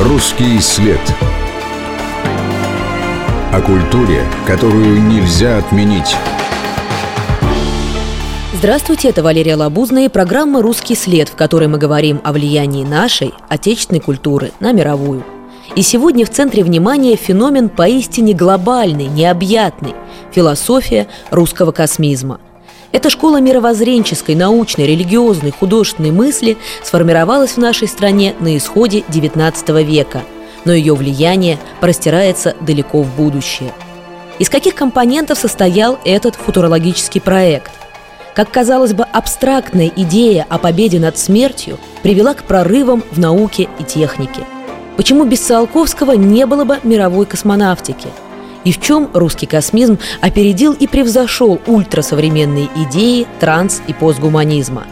Русский 0.00 0.58
след. 0.58 0.98
О 3.52 3.60
культуре, 3.60 4.24
которую 4.44 5.00
нельзя 5.00 5.58
отменить. 5.58 6.16
Здравствуйте, 8.54 9.10
это 9.10 9.22
Валерия 9.22 9.54
Лабузная 9.54 10.06
и 10.06 10.08
программа 10.08 10.62
«Русский 10.62 10.96
след», 10.96 11.28
в 11.28 11.36
которой 11.36 11.68
мы 11.68 11.78
говорим 11.78 12.20
о 12.24 12.32
влиянии 12.32 12.84
нашей, 12.84 13.34
отечественной 13.48 14.00
культуры 14.00 14.50
на 14.58 14.72
мировую. 14.72 15.22
И 15.76 15.82
сегодня 15.82 16.26
в 16.26 16.30
центре 16.30 16.64
внимания 16.64 17.14
феномен 17.14 17.68
поистине 17.68 18.34
глобальный, 18.34 19.06
необъятный– 19.06 19.94
философия 20.32 21.06
русского 21.30 21.70
космизма– 21.70 22.40
эта 22.94 23.10
школа 23.10 23.40
мировоззренческой, 23.40 24.36
научной, 24.36 24.86
религиозной, 24.86 25.50
художественной 25.50 26.12
мысли 26.12 26.56
сформировалась 26.84 27.54
в 27.54 27.58
нашей 27.58 27.88
стране 27.88 28.36
на 28.38 28.56
исходе 28.56 29.00
XIX 29.00 29.82
века, 29.82 30.22
но 30.64 30.72
ее 30.72 30.94
влияние 30.94 31.58
простирается 31.80 32.54
далеко 32.60 33.02
в 33.02 33.16
будущее. 33.16 33.72
Из 34.38 34.48
каких 34.48 34.76
компонентов 34.76 35.38
состоял 35.38 35.98
этот 36.04 36.36
футурологический 36.36 37.20
проект? 37.20 37.72
Как 38.32 38.52
казалось 38.52 38.94
бы, 38.94 39.02
абстрактная 39.02 39.90
идея 39.96 40.46
о 40.48 40.58
победе 40.58 41.00
над 41.00 41.18
смертью 41.18 41.78
привела 42.04 42.32
к 42.34 42.44
прорывам 42.44 43.02
в 43.10 43.18
науке 43.18 43.68
и 43.80 43.82
технике. 43.82 44.44
Почему 44.96 45.24
без 45.24 45.40
Циолковского 45.40 46.12
не 46.12 46.46
было 46.46 46.62
бы 46.64 46.78
мировой 46.84 47.26
космонавтики– 47.26 48.06
и 48.64 48.72
в 48.72 48.80
чем 48.80 49.10
русский 49.12 49.46
космизм 49.46 49.98
опередил 50.20 50.72
и 50.72 50.86
превзошел 50.86 51.60
ультрасовременные 51.66 52.68
идеи 52.76 53.26
транс- 53.40 53.82
и 53.86 53.92
постгуманизма. 53.92 54.86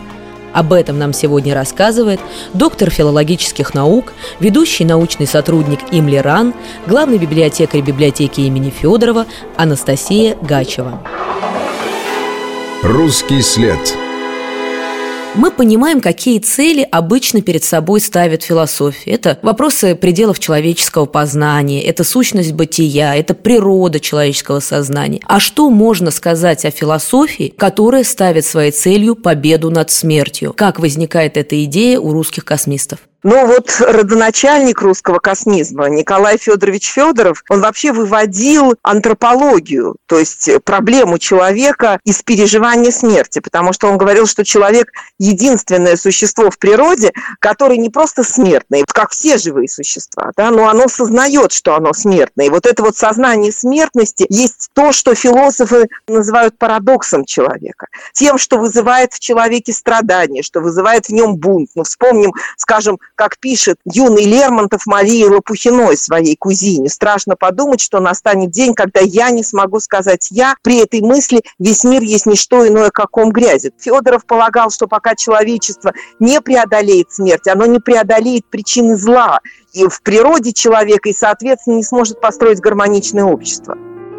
Об 0.52 0.72
этом 0.72 0.98
нам 0.98 1.12
сегодня 1.12 1.54
рассказывает 1.54 2.20
доктор 2.52 2.90
филологических 2.90 3.72
наук, 3.74 4.12
ведущий 4.38 4.84
научный 4.84 5.26
сотрудник 5.26 5.80
Имли 5.90 6.16
РАН, 6.16 6.52
главный 6.86 7.18
библиотекарь 7.18 7.80
библиотеки 7.80 8.42
имени 8.42 8.70
Федорова 8.70 9.26
Анастасия 9.56 10.36
Гачева. 10.42 11.00
Русский 12.82 13.40
след. 13.40 13.78
Мы 15.34 15.50
понимаем, 15.50 16.02
какие 16.02 16.40
цели 16.40 16.86
обычно 16.90 17.40
перед 17.40 17.64
собой 17.64 18.00
ставит 18.00 18.42
философия. 18.42 19.12
Это 19.12 19.38
вопросы 19.40 19.94
пределов 19.94 20.38
человеческого 20.38 21.06
познания, 21.06 21.82
это 21.82 22.04
сущность 22.04 22.52
бытия, 22.52 23.16
это 23.16 23.32
природа 23.32 23.98
человеческого 23.98 24.60
сознания. 24.60 25.20
А 25.24 25.40
что 25.40 25.70
можно 25.70 26.10
сказать 26.10 26.66
о 26.66 26.70
философии, 26.70 27.52
которая 27.56 28.04
ставит 28.04 28.44
своей 28.44 28.72
целью 28.72 29.14
победу 29.14 29.70
над 29.70 29.90
смертью? 29.90 30.52
Как 30.54 30.78
возникает 30.78 31.38
эта 31.38 31.64
идея 31.64 31.98
у 31.98 32.12
русских 32.12 32.44
космистов? 32.44 32.98
Но 33.22 33.46
вот 33.46 33.70
родоначальник 33.80 34.82
русского 34.82 35.18
космизма 35.18 35.88
Николай 35.88 36.38
Федорович 36.38 36.88
Федоров, 36.88 37.44
он 37.48 37.60
вообще 37.60 37.92
выводил 37.92 38.74
антропологию, 38.82 39.96
то 40.06 40.18
есть 40.18 40.50
проблему 40.64 41.18
человека 41.18 42.00
из 42.04 42.22
переживания 42.22 42.90
смерти, 42.90 43.38
потому 43.38 43.72
что 43.72 43.88
он 43.88 43.96
говорил, 43.96 44.26
что 44.26 44.44
человек 44.44 44.92
единственное 45.18 45.96
существо 45.96 46.50
в 46.50 46.58
природе, 46.58 47.12
которое 47.38 47.76
не 47.76 47.90
просто 47.90 48.24
смертное, 48.24 48.84
как 48.86 49.10
все 49.12 49.38
живые 49.38 49.68
существа, 49.68 50.32
да, 50.36 50.50
но 50.50 50.68
оно 50.68 50.88
сознает, 50.88 51.52
что 51.52 51.76
оно 51.76 51.92
смертное. 51.92 52.46
И 52.46 52.50
вот 52.50 52.66
это 52.66 52.82
вот 52.82 52.96
сознание 52.96 53.52
смертности 53.52 54.26
есть 54.28 54.70
то, 54.74 54.92
что 54.92 55.14
философы 55.14 55.88
называют 56.08 56.58
парадоксом 56.58 57.24
человека, 57.24 57.86
тем, 58.12 58.38
что 58.38 58.58
вызывает 58.58 59.12
в 59.12 59.20
человеке 59.20 59.72
страдания, 59.72 60.42
что 60.42 60.60
вызывает 60.60 61.06
в 61.06 61.10
нем 61.10 61.36
бунт. 61.36 61.70
Ну, 61.74 61.84
вспомним, 61.84 62.32
скажем, 62.56 62.98
как 63.22 63.38
пишет 63.38 63.76
юный 63.84 64.24
Лермонтов 64.24 64.84
Марии 64.84 65.22
Лопухиной, 65.22 65.96
своей 65.96 66.34
кузине. 66.34 66.88
Страшно 66.88 67.36
подумать, 67.36 67.80
что 67.80 68.00
настанет 68.00 68.50
день, 68.50 68.74
когда 68.74 68.98
я 68.98 69.30
не 69.30 69.44
смогу 69.44 69.78
сказать 69.78 70.26
«я». 70.32 70.56
При 70.60 70.82
этой 70.82 71.02
мысли 71.02 71.40
весь 71.60 71.84
мир 71.84 72.02
есть 72.02 72.26
не 72.26 72.34
что 72.34 72.66
иное, 72.66 72.90
как 72.90 73.10
ком 73.10 73.30
грязи. 73.30 73.70
Федоров 73.78 74.26
полагал, 74.26 74.70
что 74.72 74.88
пока 74.88 75.14
человечество 75.14 75.92
не 76.18 76.40
преодолеет 76.40 77.12
смерть, 77.12 77.46
оно 77.46 77.66
не 77.66 77.78
преодолеет 77.78 78.44
причины 78.50 78.96
зла 78.96 79.38
и 79.72 79.86
в 79.86 80.02
природе 80.02 80.52
человека, 80.52 81.08
и, 81.08 81.12
соответственно, 81.12 81.76
не 81.76 81.84
сможет 81.84 82.20
построить 82.20 82.58
гармоничное 82.58 83.22
общество. 83.22 83.78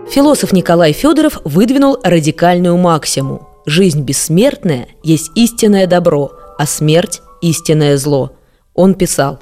Философ 0.09 0.53
Николай 0.53 0.93
Федоров 0.93 1.39
выдвинул 1.43 1.97
радикальную 2.01 2.77
максиму. 2.77 3.49
Жизнь 3.65 3.99
бессмертная 3.99 4.87
есть 5.03 5.29
истинное 5.35 5.87
добро, 5.87 6.31
а 6.57 6.65
смерть– 6.65 7.21
истинное 7.41 7.97
зло– 7.97 8.31
он 8.73 8.95
писал 8.95 9.39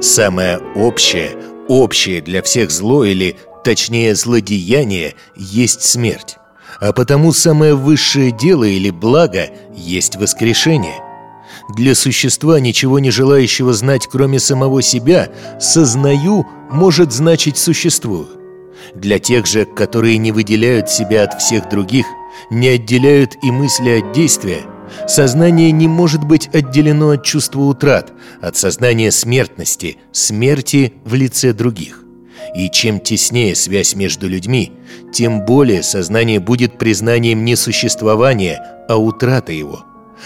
«Самое 0.00 0.58
общее, 0.74 1.36
общее 1.68 2.20
для 2.20 2.42
всех 2.42 2.70
зло 2.70 3.04
или, 3.04 3.36
точнее, 3.64 4.14
злодеяние 4.14 5.14
есть 5.34 5.82
смерть, 5.82 6.36
а 6.80 6.92
потому 6.92 7.32
самое 7.32 7.74
высшее 7.74 8.30
дело 8.30 8.64
или 8.64 8.90
благо 8.90 9.48
есть 9.74 10.16
воскрешение. 10.16 11.02
Для 11.74 11.94
существа, 11.94 12.60
ничего 12.60 12.98
не 12.98 13.10
желающего 13.10 13.72
знать, 13.72 14.06
кроме 14.06 14.38
самого 14.38 14.82
себя, 14.82 15.30
«сознаю» 15.58 16.46
может 16.70 17.12
значить 17.12 17.56
«существую». 17.56 18.28
Для 18.94 19.18
тех 19.18 19.46
же, 19.46 19.64
которые 19.64 20.18
не 20.18 20.30
выделяют 20.30 20.90
себя 20.90 21.24
от 21.24 21.40
всех 21.40 21.68
других, 21.68 22.06
не 22.50 22.68
отделяют 22.68 23.36
и 23.42 23.50
мысли 23.50 24.00
от 24.00 24.12
действия– 24.12 24.60
Сознание 25.06 25.70
не 25.72 25.88
может 25.88 26.24
быть 26.24 26.48
отделено 26.52 27.10
от 27.10 27.24
чувства 27.24 27.60
утрат, 27.62 28.12
от 28.40 28.56
сознания 28.56 29.10
смертности, 29.10 29.98
смерти 30.12 30.94
в 31.04 31.14
лице 31.14 31.52
других. 31.52 32.02
И 32.54 32.70
чем 32.70 33.00
теснее 33.00 33.54
связь 33.54 33.94
между 33.94 34.28
людьми, 34.28 34.72
тем 35.12 35.44
более 35.44 35.82
сознание 35.82 36.40
будет 36.40 36.78
признанием 36.78 37.44
не 37.44 37.56
существования, 37.56 38.62
а 38.88 38.96
утраты 38.96 39.52
его. 39.52 39.84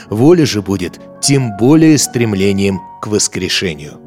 Воля 0.09 0.47
же 0.47 0.63
будет 0.63 1.01
тем 1.21 1.57
более 1.57 1.99
стремлением 1.99 2.81
к 3.01 3.07
воскрешению. 3.07 4.01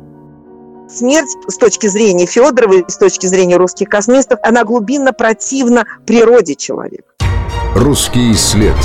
Смерть 0.90 1.30
с 1.48 1.58
точки 1.58 1.88
зрения 1.88 2.26
Федорова, 2.26 2.84
с 2.88 2.98
точки 2.98 3.26
зрения 3.26 3.58
русских 3.58 3.90
космистов, 3.90 4.40
она 4.44 4.64
глубинно 4.64 5.12
противна 5.12 5.86
природе 6.06 6.56
человека. 6.56 7.08
Русский 7.76 8.34
след. 8.36 8.76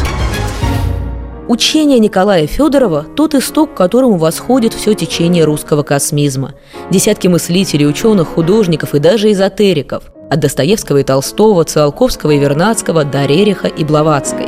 Учение 1.48 1.98
Николая 1.98 2.46
Федорова– 2.46 3.06
тот 3.16 3.34
исток, 3.34 3.72
к 3.72 3.76
которому 3.78 4.18
восходит 4.18 4.74
все 4.74 4.92
течение 4.92 5.44
русского 5.44 5.82
космизма. 5.82 6.52
Десятки 6.90 7.26
мыслителей, 7.26 7.88
ученых, 7.88 8.28
художников 8.28 8.94
и 8.94 8.98
даже 8.98 9.32
эзотериков– 9.32 10.04
от 10.30 10.40
Достоевского 10.40 10.98
и 10.98 11.04
Толстого, 11.04 11.64
Циолковского 11.64 12.32
и 12.32 12.38
Вернадского 12.38 13.04
до 13.04 13.24
Рериха 13.24 13.66
и 13.66 13.82
Блаватской. 13.82 14.46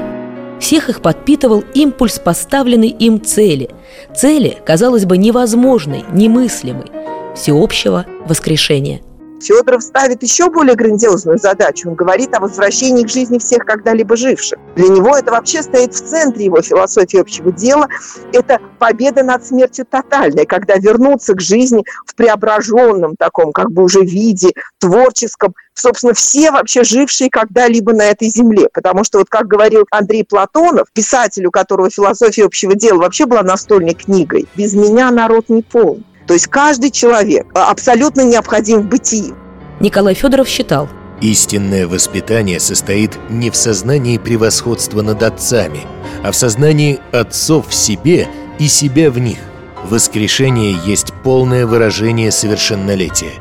Всех 0.60 0.90
их 0.90 1.00
подпитывал 1.00 1.64
импульс 1.72 2.18
поставленной 2.18 2.90
им 2.90 3.24
цели. 3.24 3.70
Цели, 4.14 4.58
казалось 4.66 5.06
бы, 5.06 5.16
невозможной, 5.16 6.04
немыслимой– 6.12 6.92
всеобщего 7.34 8.04
воскрешения– 8.26 9.00
Федоров 9.40 9.82
ставит 9.82 10.22
еще 10.22 10.50
более 10.50 10.74
грандиозную 10.74 11.38
задачу. 11.38 11.88
Он 11.88 11.94
говорит 11.94 12.34
о 12.34 12.40
возвращении 12.40 13.04
к 13.04 13.08
жизни 13.08 13.38
всех 13.38 13.64
когда-либо 13.64 14.16
живших. 14.16 14.58
Для 14.76 14.88
него 14.88 15.16
это 15.16 15.32
вообще 15.32 15.62
стоит 15.62 15.94
в 15.94 16.00
центре 16.00 16.44
его 16.44 16.62
философии 16.62 17.20
общего 17.20 17.50
дела. 17.50 17.88
Это 18.32 18.58
победа 18.78 19.22
над 19.22 19.46
смертью 19.46 19.86
тотальная, 19.88 20.44
когда 20.44 20.76
вернуться 20.76 21.34
к 21.34 21.40
жизни 21.40 21.84
в 22.06 22.14
преображенном 22.14 23.16
таком, 23.16 23.52
как 23.52 23.72
бы 23.72 23.82
уже 23.82 24.00
виде, 24.02 24.50
творческом, 24.78 25.54
собственно, 25.74 26.14
все 26.14 26.50
вообще 26.50 26.84
жившие 26.84 27.30
когда-либо 27.30 27.92
на 27.92 28.02
этой 28.02 28.28
земле. 28.28 28.68
Потому 28.72 29.04
что, 29.04 29.18
вот 29.18 29.28
как 29.28 29.46
говорил 29.46 29.84
Андрей 29.90 30.24
Платонов, 30.24 30.88
писатель, 30.92 31.46
у 31.46 31.50
которого 31.50 31.90
философия 31.90 32.44
общего 32.44 32.74
дела 32.74 32.98
вообще 32.98 33.26
была 33.26 33.42
настольной 33.42 33.94
книгой, 33.94 34.46
«Без 34.54 34.74
меня 34.74 35.10
народ 35.10 35.48
не 35.48 35.62
полный». 35.62 36.04
То 36.30 36.34
есть 36.34 36.46
каждый 36.46 36.92
человек 36.92 37.48
абсолютно 37.54 38.20
необходим 38.20 38.82
в 38.82 38.84
бытии. 38.84 39.34
Николай 39.80 40.14
Федоров 40.14 40.46
считал, 40.46 40.88
Истинное 41.20 41.88
воспитание 41.88 42.60
состоит 42.60 43.18
не 43.28 43.50
в 43.50 43.56
сознании 43.56 44.16
превосходства 44.16 45.02
над 45.02 45.24
отцами, 45.24 45.80
а 46.22 46.30
в 46.30 46.36
сознании 46.36 47.00
отцов 47.10 47.70
в 47.70 47.74
себе 47.74 48.28
и 48.60 48.68
себя 48.68 49.10
в 49.10 49.18
них. 49.18 49.38
Воскрешение 49.82 50.76
есть 50.86 51.12
полное 51.24 51.66
выражение 51.66 52.30
совершеннолетия. 52.30 53.32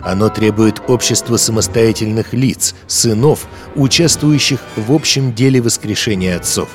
Оно 0.00 0.28
требует 0.28 0.80
общества 0.86 1.38
самостоятельных 1.38 2.32
лиц, 2.32 2.76
сынов, 2.86 3.48
участвующих 3.74 4.60
в 4.76 4.92
общем 4.92 5.34
деле 5.34 5.60
воскрешения 5.60 6.36
отцов. 6.36 6.68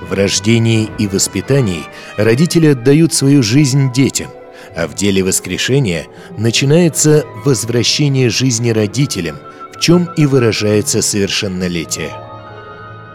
В 0.00 0.14
рождении 0.14 0.88
и 0.96 1.06
воспитании 1.06 1.84
родители 2.16 2.68
отдают 2.68 3.12
свою 3.12 3.42
жизнь 3.42 3.92
детям– 3.92 4.30
а 4.76 4.86
в 4.86 4.94
деле 4.94 5.24
воскрешения 5.24 6.06
начинается 6.36 7.24
возвращение 7.44 8.28
жизни 8.28 8.70
родителям, 8.70 9.38
в 9.72 9.80
чем 9.80 10.08
и 10.16 10.26
выражается 10.26 11.02
совершеннолетие. 11.02 12.10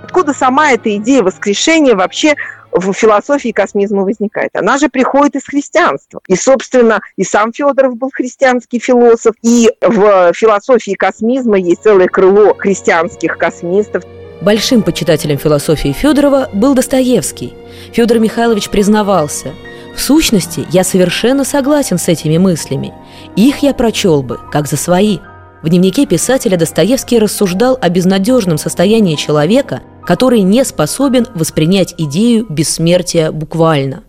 Откуда 0.04 0.34
сама 0.34 0.72
эта 0.72 0.96
идея 0.98 1.22
воскрешения 1.24 1.96
вообще 1.96 2.36
в 2.72 2.92
философии 2.94 3.52
космизма 3.52 4.02
возникает? 4.02 4.56
Она 4.56 4.78
же 4.78 4.90
приходит 4.90 5.36
из 5.36 5.46
христианства. 5.46 6.20
И, 6.28 6.36
собственно, 6.36 7.00
и 7.16 7.24
сам 7.24 7.54
Федоров 7.54 7.96
был 7.96 8.10
христианский 8.12 8.80
философ, 8.80 9.36
и 9.42 9.70
в 9.82 10.34
философии 10.34 10.94
космизма 10.94 11.60
есть 11.60 11.84
целое 11.84 12.08
крыло 12.08 12.56
христианских 12.56 13.38
космистов. 13.38 14.04
Большим 14.42 14.82
почитателем 14.82 15.38
философии 15.38 15.92
Федорова 15.92 16.50
был 16.52 16.74
Достоевский. 16.74 17.54
Федор 17.94 18.18
Михайлович 18.18 18.70
признавался– 18.70 19.54
в 19.96 20.00
сущности, 20.00 20.66
я 20.72 20.84
совершенно 20.84 21.44
согласен 21.44 21.98
с 21.98 22.08
этими 22.08 22.38
мыслями. 22.38 22.94
Их 23.36 23.60
я 23.60 23.74
прочел 23.74 24.24
бы, 24.24 24.40
как 24.52 24.68
за 24.68 24.78
свои. 24.78 25.20
В 25.62 25.70
дневнике 25.70 26.06
писателя 26.06 26.58
Достоевский 26.58 27.20
рассуждал 27.20 27.78
о 27.80 27.90
безнадежном 27.90 28.58
состоянии 28.58 29.16
человека, 29.16 29.82
который 30.06 30.42
не 30.42 30.64
способен 30.66 31.28
воспринять 31.36 31.94
идею 31.98 32.48
бессмертия 32.50 33.32
буквально. 33.32 34.04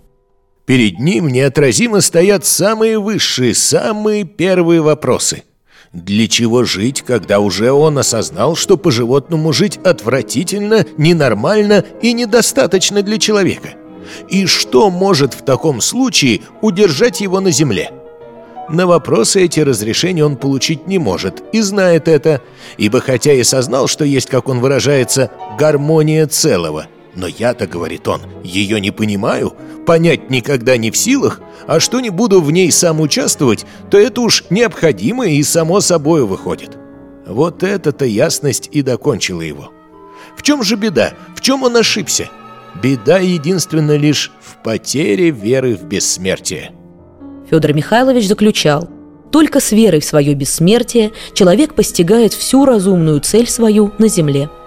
Перед 0.64 0.99
ним 0.99 1.29
неотразимо 1.29 2.00
стоят 2.00 2.46
самые 2.46 2.99
высшие, 2.99 3.55
самые 3.55 4.25
первые 4.25 4.81
вопросы. 4.81 5.43
Для 5.93 6.26
чего 6.26 6.64
жить, 6.64 7.02
когда 7.02 7.40
уже 7.40 7.70
он 7.70 7.99
осознал, 7.99 8.56
что 8.56 8.79
по-животному 8.79 9.52
жить 9.52 9.79
отвратительно, 9.84 10.87
ненормально 10.96 11.84
и 12.00 12.14
недостаточно 12.14 13.02
для 13.02 13.19
человека– 13.19 13.75
и 14.28 14.46
что 14.46 14.90
может 14.90 15.34
в 15.34 15.44
таком 15.44 15.80
случае 15.80 16.42
удержать 16.60 17.20
его 17.20 17.40
на 17.40 17.50
земле? 17.50 17.90
На 18.68 18.86
вопросы 18.86 19.44
эти 19.44 19.60
разрешения 19.60 20.24
он 20.24 20.36
получить 20.36 20.86
не 20.86 20.98
может 20.98 21.42
и 21.52 21.60
знает 21.60 22.08
это, 22.08 22.40
ибо 22.78 23.00
хотя 23.00 23.32
и 23.32 23.42
сознал, 23.42 23.88
что 23.88 24.04
есть, 24.04 24.28
как 24.28 24.48
он 24.48 24.60
выражается, 24.60 25.30
гармония 25.58 26.26
целого, 26.26 26.86
но 27.14 27.26
я-то, 27.26 27.66
говорит 27.66 28.08
он, 28.08 28.22
ее 28.42 28.80
не 28.80 28.90
понимаю, 28.90 29.54
понять 29.84 30.30
никогда 30.30 30.76
не 30.76 30.90
в 30.90 30.96
силах, 30.96 31.40
а 31.66 31.80
что 31.80 32.00
не 32.00 32.10
буду 32.10 32.40
в 32.40 32.50
ней 32.50 32.70
сам 32.72 33.00
участвовать, 33.00 33.66
то 33.90 33.98
это 33.98 34.20
уж 34.20 34.44
необходимо 34.48 35.26
и 35.26 35.42
само 35.42 35.80
собой 35.80 36.24
выходит. 36.24 36.78
Вот 37.26 37.62
эта-то 37.62 38.04
ясность 38.04 38.68
и 38.72 38.82
докончила 38.82 39.42
его. 39.42 39.70
В 40.36 40.42
чем 40.42 40.62
же 40.62 40.76
беда? 40.76 41.12
В 41.36 41.40
чем 41.40 41.62
он 41.62 41.76
ошибся? 41.76 42.30
Беда 42.80 43.19
единственна 43.19 43.96
лишь 43.96 44.32
в 44.40 44.62
потере 44.62 45.30
веры 45.30 45.74
в 45.74 45.84
бессмертие. 45.84 46.72
Федор 47.50 47.74
Михайлович 47.74 48.28
заключал, 48.28 48.88
только 49.30 49.60
с 49.60 49.72
верой 49.72 50.00
в 50.00 50.04
свое 50.04 50.34
бессмертие 50.34 51.12
человек 51.34 51.74
постигает 51.74 52.32
всю 52.32 52.64
разумную 52.64 53.20
цель 53.20 53.48
свою 53.48 53.92
на 53.98 54.08
земле– 54.08 54.48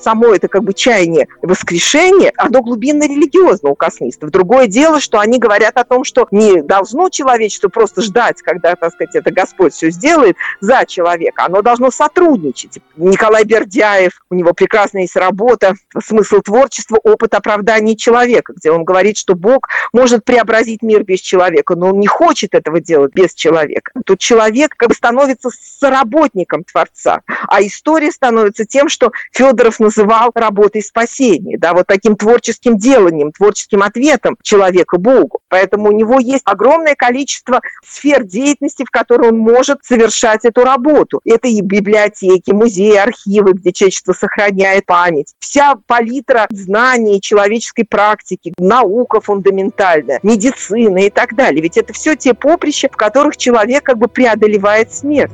само 0.00 0.34
это 0.34 0.48
как 0.48 0.64
бы 0.64 0.72
чаяние 0.72 1.28
воскрешения, 1.42 2.32
оно 2.36 2.62
глубинно 2.62 3.04
религиозно 3.04 3.70
у 3.70 3.74
космистов. 3.74 4.30
Другое 4.30 4.66
дело, 4.66 5.00
что 5.00 5.18
они 5.18 5.38
говорят 5.38 5.76
о 5.76 5.84
том, 5.84 6.04
что 6.04 6.26
не 6.30 6.62
должно 6.62 7.08
человечество 7.08 7.68
просто 7.68 8.02
ждать, 8.02 8.42
когда, 8.42 8.74
так 8.74 8.92
сказать, 8.92 9.14
это 9.14 9.30
Господь 9.30 9.74
все 9.74 9.90
сделает 9.90 10.36
за 10.60 10.84
человека. 10.86 11.44
Оно 11.44 11.62
должно 11.62 11.90
сотрудничать. 11.90 12.78
Николай 12.96 13.44
Бердяев, 13.44 14.12
у 14.30 14.34
него 14.34 14.52
прекрасная 14.52 15.02
есть 15.02 15.16
работа 15.16 15.74
«Смысл 16.02 16.40
творчества. 16.40 16.98
Опыт 17.02 17.34
оправдания 17.34 17.96
человека», 17.96 18.52
где 18.54 18.70
он 18.70 18.84
говорит, 18.84 19.16
что 19.16 19.34
Бог 19.34 19.68
может 19.92 20.24
преобразить 20.24 20.82
мир 20.82 21.04
без 21.04 21.20
человека, 21.20 21.74
но 21.74 21.88
он 21.88 22.00
не 22.00 22.06
хочет 22.06 22.54
этого 22.54 22.80
делать 22.80 23.14
без 23.14 23.34
человека. 23.34 23.92
Тут 24.04 24.18
человек 24.18 24.74
как 24.76 24.88
бы 24.88 24.94
становится 24.94 25.50
соработником 25.50 26.64
Творца, 26.64 27.22
а 27.46 27.62
история 27.62 28.10
становится 28.10 28.64
тем, 28.64 28.88
что 28.88 29.12
Федоров 29.32 29.80
называл 29.88 30.30
работой 30.34 30.82
спасения, 30.82 31.56
да, 31.58 31.72
вот 31.72 31.86
таким 31.86 32.14
творческим 32.14 32.76
деланием, 32.76 33.32
творческим 33.32 33.82
ответом 33.82 34.36
человека 34.42 34.98
Богу. 34.98 35.40
Поэтому 35.48 35.88
у 35.88 35.92
него 35.92 36.20
есть 36.20 36.42
огромное 36.44 36.94
количество 36.94 37.60
сфер 37.82 38.24
деятельности, 38.24 38.84
в 38.84 38.90
которой 38.90 39.30
он 39.30 39.38
может 39.38 39.78
совершать 39.82 40.44
эту 40.44 40.62
работу. 40.62 41.20
Это 41.24 41.48
и 41.48 41.62
библиотеки, 41.62 42.50
музеи, 42.50 42.96
архивы, 42.96 43.52
где 43.54 43.72
человечество 43.72 44.12
сохраняет 44.12 44.84
память. 44.84 45.34
Вся 45.38 45.74
палитра 45.86 46.46
знаний, 46.50 47.20
человеческой 47.20 47.84
практики, 47.84 48.52
наука 48.58 49.22
фундаментальная, 49.22 50.20
медицина 50.22 50.98
и 50.98 51.10
так 51.10 51.34
далее. 51.34 51.62
Ведь 51.62 51.78
это 51.78 51.94
все 51.94 52.14
те 52.14 52.34
поприща, 52.34 52.88
в 52.92 52.96
которых 52.96 53.38
человек 53.38 53.84
как 53.84 53.96
бы 53.96 54.08
преодолевает 54.08 54.92
смерть. 54.92 55.32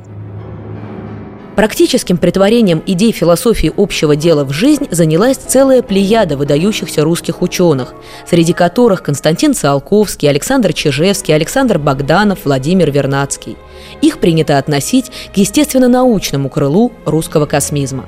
Практическим 1.55 2.17
притворением 2.17 2.83
идей 2.85 3.13
философии 3.13 3.71
общего 3.75 4.17
дела 4.17 4.43
в 4.43 4.51
жизнь 4.51 4.87
занялась 4.91 5.37
целая 5.37 5.81
плеяда 5.81 6.35
выдающихся 6.35 7.03
русских 7.03 7.41
ученых, 7.41 7.93
среди 8.27 8.51
которых 8.51 9.03
Константин 9.03 9.53
Циолковский, 9.53 10.29
Александр 10.29 10.73
Чижевский, 10.73 11.33
Александр 11.33 11.79
Богданов, 11.79 12.39
Владимир 12.43 12.91
Вернадский. 12.91 13.55
Их 14.01 14.19
принято 14.19 14.57
относить 14.57 15.11
к 15.33 15.37
естественно-научному 15.37 16.49
крылу 16.49 16.91
русского 17.05 17.45
космизма. 17.45 18.05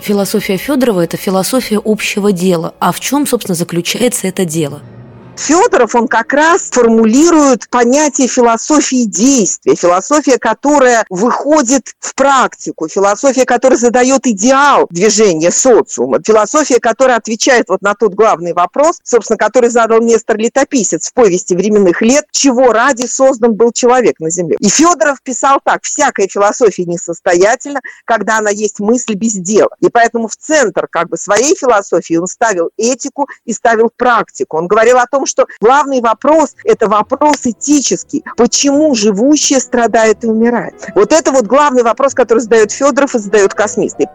Философия 0.00 0.56
Федорова– 0.56 1.00
это 1.04 1.16
философия 1.16 1.80
общего 1.84 2.32
дела. 2.32 2.74
А 2.80 2.90
в 2.90 2.98
чем, 2.98 3.28
собственно, 3.28 3.54
заключается 3.54 4.26
это 4.26 4.44
дело– 4.44 4.80
Федоров, 5.42 5.96
он 5.96 6.06
как 6.06 6.32
раз 6.32 6.70
формулирует 6.70 7.68
понятие 7.68 8.28
философии 8.28 9.04
действия, 9.04 9.74
философия, 9.74 10.38
которая 10.38 11.04
выходит 11.10 11.94
в 11.98 12.14
практику, 12.14 12.86
философия, 12.86 13.44
которая 13.44 13.76
задает 13.76 14.24
идеал 14.28 14.86
движения 14.90 15.50
социума, 15.50 16.20
философия, 16.24 16.78
которая 16.78 17.16
отвечает 17.16 17.68
вот 17.70 17.82
на 17.82 17.94
тот 17.94 18.14
главный 18.14 18.52
вопрос, 18.52 19.00
собственно, 19.02 19.36
который 19.36 19.68
задал 19.68 20.00
Нестор 20.00 20.36
Летописец 20.36 21.08
в 21.08 21.12
повести 21.12 21.54
временных 21.54 22.02
лет, 22.02 22.24
чего 22.30 22.72
ради 22.72 23.06
создан 23.06 23.54
был 23.54 23.72
человек 23.72 24.20
на 24.20 24.30
земле. 24.30 24.56
И 24.60 24.68
Федоров 24.68 25.20
писал 25.22 25.58
так, 25.64 25.82
всякая 25.82 26.28
философия 26.28 26.84
несостоятельна, 26.84 27.80
когда 28.04 28.38
она 28.38 28.50
есть 28.50 28.78
мысль 28.78 29.14
без 29.14 29.32
дела. 29.32 29.70
И 29.80 29.88
поэтому 29.88 30.28
в 30.28 30.36
центр 30.36 30.86
как 30.88 31.08
бы 31.08 31.16
своей 31.16 31.56
философии 31.56 32.14
он 32.14 32.28
ставил 32.28 32.70
этику 32.76 33.26
и 33.44 33.52
ставил 33.52 33.90
практику. 33.96 34.58
Он 34.58 34.68
говорил 34.68 34.98
о 34.98 35.06
том, 35.06 35.26
что 35.32 35.46
главный 35.60 36.00
вопрос– 36.00 36.54
это 36.64 36.88
вопрос 36.88 37.40
этический. 37.44 38.22
Почему 38.36 38.94
живущие 38.94 39.60
страдают 39.60 40.22
и 40.24 40.26
умирают? 40.26 40.74
Вот 40.94 41.12
это 41.12 41.32
вот 41.32 41.46
главный 41.46 41.82
вопрос, 41.82 42.12
который 42.14 42.40
задает 42.40 42.70
Федоров 42.70 43.14
и 43.14 43.18
задают 43.18 43.54
космисты. 43.54 44.06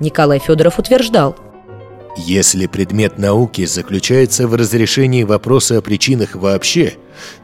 Николай 0.00 0.38
Федоров 0.38 0.78
утверждал, 0.78 1.36
если 2.16 2.66
предмет 2.66 3.18
науки 3.18 3.66
заключается 3.66 4.48
в 4.48 4.54
разрешении 4.54 5.22
вопроса 5.22 5.78
о 5.78 5.82
причинах 5.82 6.34
вообще, 6.34 6.94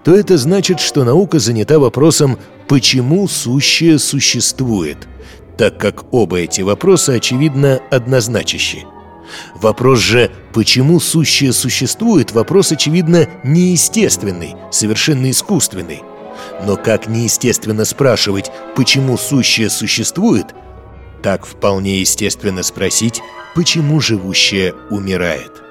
то 0.03 0.15
это 0.15 0.39
значит, 0.39 0.81
что 0.81 1.05
наука 1.05 1.39
занята 1.39 1.79
вопросом 1.79 2.39
«почему 2.67 3.29
сущее 3.29 3.99
существует?», 3.99 4.97
так 5.59 5.79
как 5.79 6.13
оба 6.13 6.39
эти 6.39 6.63
вопроса, 6.63 7.13
очевидно, 7.13 7.81
однозначащие. 7.91 8.87
Вопрос 9.55 10.01
же, 10.01 10.31
почему 10.53 11.01
сущее 11.01 11.53
существует, 11.53 12.33
вопрос, 12.33 12.73
очевидно, 12.73 13.29
неестественный, 13.43 14.55
совершенно 14.71 15.31
искусственный. 15.31 16.03
Но 16.65 16.77
как 16.77 17.09
неестественно 17.09 17.85
спрашивать, 17.85 18.51
почему 18.77 19.17
сущее 19.17 19.71
существует, 19.71 20.47
так 21.23 21.47
вполне 21.47 22.01
естественно 22.01 22.63
спросить, 22.63 23.23
почему 23.55 24.01
живущее 24.01 24.75
умирает. 24.91 25.64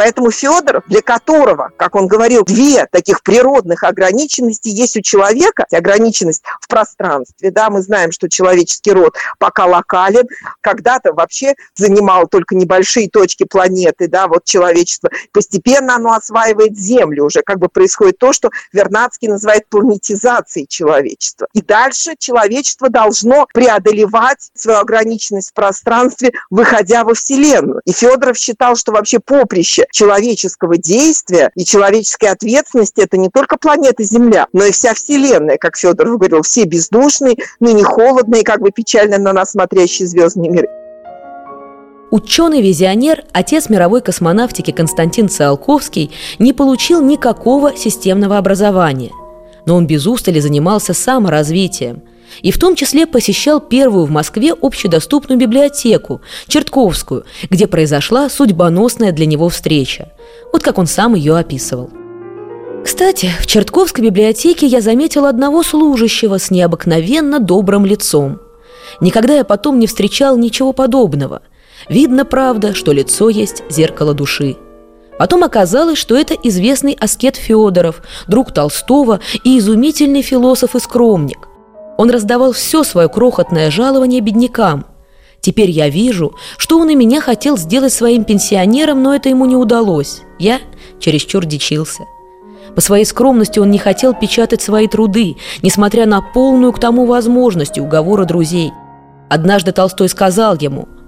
Поэтому 0.00 0.30
Федоров, 0.30 0.84
для 0.86 1.02
которого, 1.02 1.72
как 1.76 1.94
он 1.94 2.06
говорил, 2.06 2.42
две 2.42 2.86
таких 2.86 3.22
природных 3.22 3.84
ограниченности 3.84 4.70
есть 4.70 4.96
у 4.96 5.02
человека, 5.02 5.66
ограниченность 5.70 6.42
в 6.62 6.68
пространстве, 6.68 7.50
да, 7.50 7.68
мы 7.68 7.82
знаем, 7.82 8.10
что 8.10 8.30
человеческий 8.30 8.92
род 8.92 9.14
пока 9.38 9.66
локален, 9.66 10.26
когда-то 10.62 11.12
вообще 11.12 11.54
занимал 11.74 12.28
только 12.28 12.54
небольшие 12.54 13.10
точки 13.10 13.44
планеты, 13.44 14.08
да, 14.08 14.26
вот 14.26 14.44
человечество, 14.44 15.10
постепенно 15.32 15.96
оно 15.96 16.14
осваивает 16.14 16.78
Землю, 16.78 17.26
уже 17.26 17.42
как 17.42 17.58
бы 17.58 17.68
происходит 17.68 18.16
то, 18.16 18.32
что 18.32 18.48
Вернадский 18.72 19.28
называет 19.28 19.68
планетизацией 19.68 20.66
человечества. 20.66 21.46
И 21.52 21.60
дальше 21.60 22.14
человечество 22.18 22.88
должно 22.88 23.46
преодолевать 23.52 24.50
свою 24.54 24.78
ограниченность 24.78 25.50
в 25.50 25.52
пространстве, 25.52 26.32
выходя 26.48 27.04
во 27.04 27.12
Вселенную. 27.12 27.82
И 27.84 27.92
Федоров 27.92 28.38
считал, 28.38 28.76
что 28.76 28.92
вообще 28.92 29.18
поприще 29.18 29.88
человеческого 29.90 30.76
действия 30.76 31.50
и 31.54 31.64
человеческой 31.64 32.30
ответственности 32.30 33.00
это 33.00 33.16
не 33.16 33.28
только 33.28 33.56
планета 33.56 34.02
Земля, 34.02 34.46
но 34.52 34.64
и 34.64 34.72
вся 34.72 34.94
Вселенная, 34.94 35.58
как 35.58 35.76
Федоров 35.76 36.18
говорил, 36.18 36.42
все 36.42 36.64
бездушные, 36.64 37.36
ныне 37.60 37.84
холодные, 37.84 38.42
как 38.42 38.60
бы 38.60 38.70
печально 38.70 39.18
на 39.18 39.32
нас 39.32 39.52
смотрящие 39.52 40.08
звездные 40.08 40.50
миры. 40.50 40.68
Ученый-визионер, 42.10 43.24
отец 43.32 43.68
мировой 43.68 44.02
космонавтики 44.02 44.72
Константин 44.72 45.28
Циолковский 45.28 46.10
не 46.40 46.52
получил 46.52 47.00
никакого 47.02 47.76
системного 47.76 48.36
образования, 48.36 49.12
но 49.64 49.76
он 49.76 49.86
без 49.86 50.06
устали 50.06 50.40
занимался 50.40 50.92
саморазвитием– 50.92 52.02
И 52.42 52.52
в 52.52 52.58
том 52.58 52.74
числе 52.74 53.06
посещал 53.06 53.60
первую 53.60 54.06
в 54.06 54.10
Москве 54.10 54.52
общедоступную 54.52 55.38
библиотеку, 55.38 56.20
Чертковскую, 56.48 57.24
где 57.50 57.66
произошла 57.66 58.28
судьбоносная 58.28 59.12
для 59.12 59.26
него 59.26 59.48
встреча. 59.48 60.12
Вот 60.52 60.62
как 60.62 60.78
он 60.78 60.86
сам 60.86 61.14
ее 61.14 61.36
описывал. 61.36 61.90
Кстати, 62.84 63.30
в 63.40 63.46
Чертковской 63.46 64.04
библиотеке 64.04 64.66
я 64.66 64.80
заметил 64.80 65.26
одного 65.26 65.62
служащего 65.62 66.38
с 66.38 66.50
необыкновенно 66.50 67.38
добрым 67.38 67.84
лицом. 67.84 68.40
Никогда 69.00 69.34
я 69.34 69.44
потом 69.44 69.78
не 69.78 69.86
встречал 69.86 70.36
ничего 70.36 70.72
подобного. 70.72 71.42
Видно, 71.88 72.24
правда, 72.24 72.74
что 72.74 72.92
лицо 72.92 73.28
есть 73.28 73.62
зеркало 73.70 74.14
души. 74.14 74.56
Потом 75.18 75.44
оказалось, 75.44 75.98
что 75.98 76.16
это 76.16 76.34
известный 76.34 76.96
аскет 76.98 77.36
Федоров, 77.36 78.02
друг 78.26 78.54
Толстого 78.54 79.20
и 79.44 79.58
изумительный 79.58 80.22
философ 80.22 80.74
и 80.74 80.80
скромник. 80.80 81.49
Он 82.00 82.08
раздавал 82.10 82.52
все 82.52 82.82
свое 82.82 83.10
крохотное 83.10 83.70
жалование 83.70 84.22
беднякам. 84.22 84.86
Теперь 85.42 85.68
я 85.68 85.90
вижу, 85.90 86.34
что 86.56 86.78
он 86.78 86.88
и 86.88 86.94
меня 86.94 87.20
хотел 87.20 87.58
сделать 87.58 87.92
своим 87.92 88.24
пенсионером, 88.24 89.02
но 89.02 89.14
это 89.14 89.28
ему 89.28 89.44
не 89.44 89.54
удалось. 89.54 90.22
Я 90.38 90.60
чересчур 90.98 91.44
дичился. 91.44 92.04
По 92.74 92.80
своей 92.80 93.04
скромности 93.04 93.58
он 93.58 93.70
не 93.70 93.76
хотел 93.76 94.14
печатать 94.14 94.62
свои 94.62 94.88
труды, 94.88 95.36
несмотря 95.60 96.06
на 96.06 96.22
полную 96.22 96.72
к 96.72 96.80
тому 96.80 97.04
возможность 97.04 97.78
уговора 97.78 98.24
друзей. 98.24 98.72
Однажды 99.28 99.72
Толстой 99.72 100.08
сказал 100.08 100.56
ему– 100.56 100.88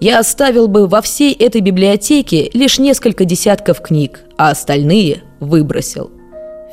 я 0.00 0.18
оставил 0.18 0.66
бы 0.66 0.86
во 0.86 1.02
всей 1.02 1.34
этой 1.34 1.60
библиотеке 1.60 2.48
лишь 2.54 2.78
несколько 2.78 3.26
десятков 3.26 3.82
книг, 3.82 4.20
а 4.38 4.48
остальные 4.48 5.24
выбросил. 5.40 6.10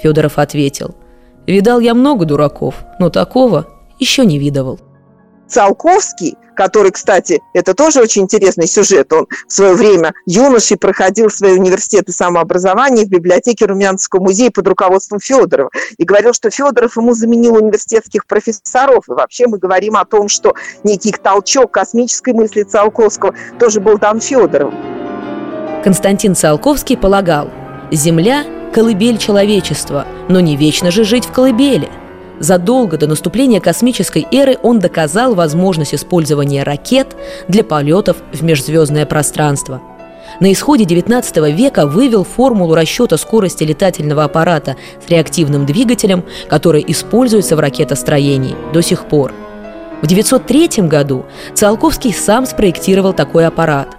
Федоров 0.02 0.40
ответил, 0.40 0.96
видал 1.54 1.80
я 1.80 1.94
много 1.94 2.26
дураков, 2.26 2.76
но 3.00 3.10
такого 3.10 3.68
еще 4.00 4.26
не 4.26 4.38
видывал. 4.38 4.80
Циолковский, 5.48 6.36
который, 6.56 6.92
кстати, 6.92 7.42
это 7.54 7.74
тоже 7.74 8.02
очень 8.02 8.24
интересный 8.24 8.68
сюжет, 8.68 9.14
он 9.14 9.28
в 9.48 9.54
свое 9.54 9.74
время 9.76 10.14
юношей 10.26 10.76
проходил 10.76 11.30
свои 11.30 11.58
университеты 11.58 12.12
самообразования 12.12 13.06
в 13.06 13.10
библиотеке 13.10 13.66
Румянского 13.66 14.22
музея 14.22 14.52
под 14.52 14.68
руководством 14.68 15.20
Федорова 15.20 15.70
и 15.98 16.04
говорил, 16.04 16.34
что 16.34 16.50
Федоров 16.50 16.98
ему 16.98 17.14
заменил 17.14 17.56
университетских 17.56 18.26
профессоров. 18.26 19.08
И 19.08 19.14
вообще 19.14 19.48
мы 19.48 19.58
говорим 19.58 19.96
о 19.96 20.04
том, 20.04 20.28
что 20.28 20.54
некий 20.84 21.12
толчок 21.12 21.72
космической 21.72 22.34
мысли 22.34 22.64
Циолковского 22.64 23.34
тоже 23.58 23.80
был 23.80 23.98
дан 23.98 24.20
Федорову. 24.20 24.74
Константин 25.84 26.36
Циолковский 26.36 26.98
полагал, 26.98 27.50
Земля– 27.92 28.44
колыбель 28.78 29.18
человечества, 29.18 30.06
но 30.30 30.40
не 30.40 30.56
вечно 30.56 30.92
же 30.92 31.04
жить 31.04 31.26
в 31.26 31.32
колыбели– 31.32 31.90
Задолго 32.40 33.00
до 33.00 33.08
наступления 33.08 33.60
космической 33.60 34.28
эры 34.32 34.60
он 34.62 34.78
доказал 34.78 35.34
возможность 35.34 35.96
использования 35.96 36.62
ракет 36.62 37.16
для 37.48 37.64
полетов 37.64 38.18
в 38.32 38.44
межзвездное 38.44 39.08
пространство. 39.08 39.82
На 40.40 40.52
исходе 40.52 40.84
XIX 40.84 41.52
века 41.52 41.88
вывел 41.88 42.24
формулу 42.24 42.76
расчета 42.76 43.18
скорости 43.18 43.64
летательного 43.64 44.24
аппарата 44.24 44.76
с 45.04 45.10
реактивным 45.10 45.66
двигателем, 45.66 46.24
который 46.48 46.86
используется 46.88 47.56
в 47.56 47.60
ракетостроении 47.60 48.56
до 48.72 48.84
сих 48.84 49.06
пор. 49.06 49.34
В 50.04 50.06
1903 50.06 50.88
году 50.88 51.26
Циолковский 51.56 52.14
сам 52.14 52.46
спроектировал 52.46 53.14
такой 53.14 53.48
аппарат, 53.48 53.97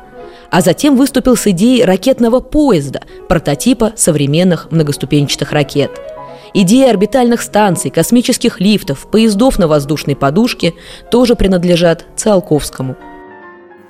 а 0.50 0.60
затем 0.60 0.96
выступил 0.96 1.36
с 1.36 1.46
идеей 1.46 1.84
ракетного 1.84 2.40
поезда, 2.40 3.02
прототипа 3.28 3.92
современных 3.96 4.70
многоступенчатых 4.70 5.52
ракет– 5.52 5.90
Идеи 6.54 6.88
орбитальных 6.88 7.42
станций, 7.42 7.90
космических 7.90 8.60
лифтов, 8.60 9.10
поездов 9.10 9.58
на 9.58 9.68
воздушной 9.68 10.16
подушке 10.16 10.74
тоже 11.10 11.34
принадлежат 11.34 12.06
Циолковскому. 12.16 12.96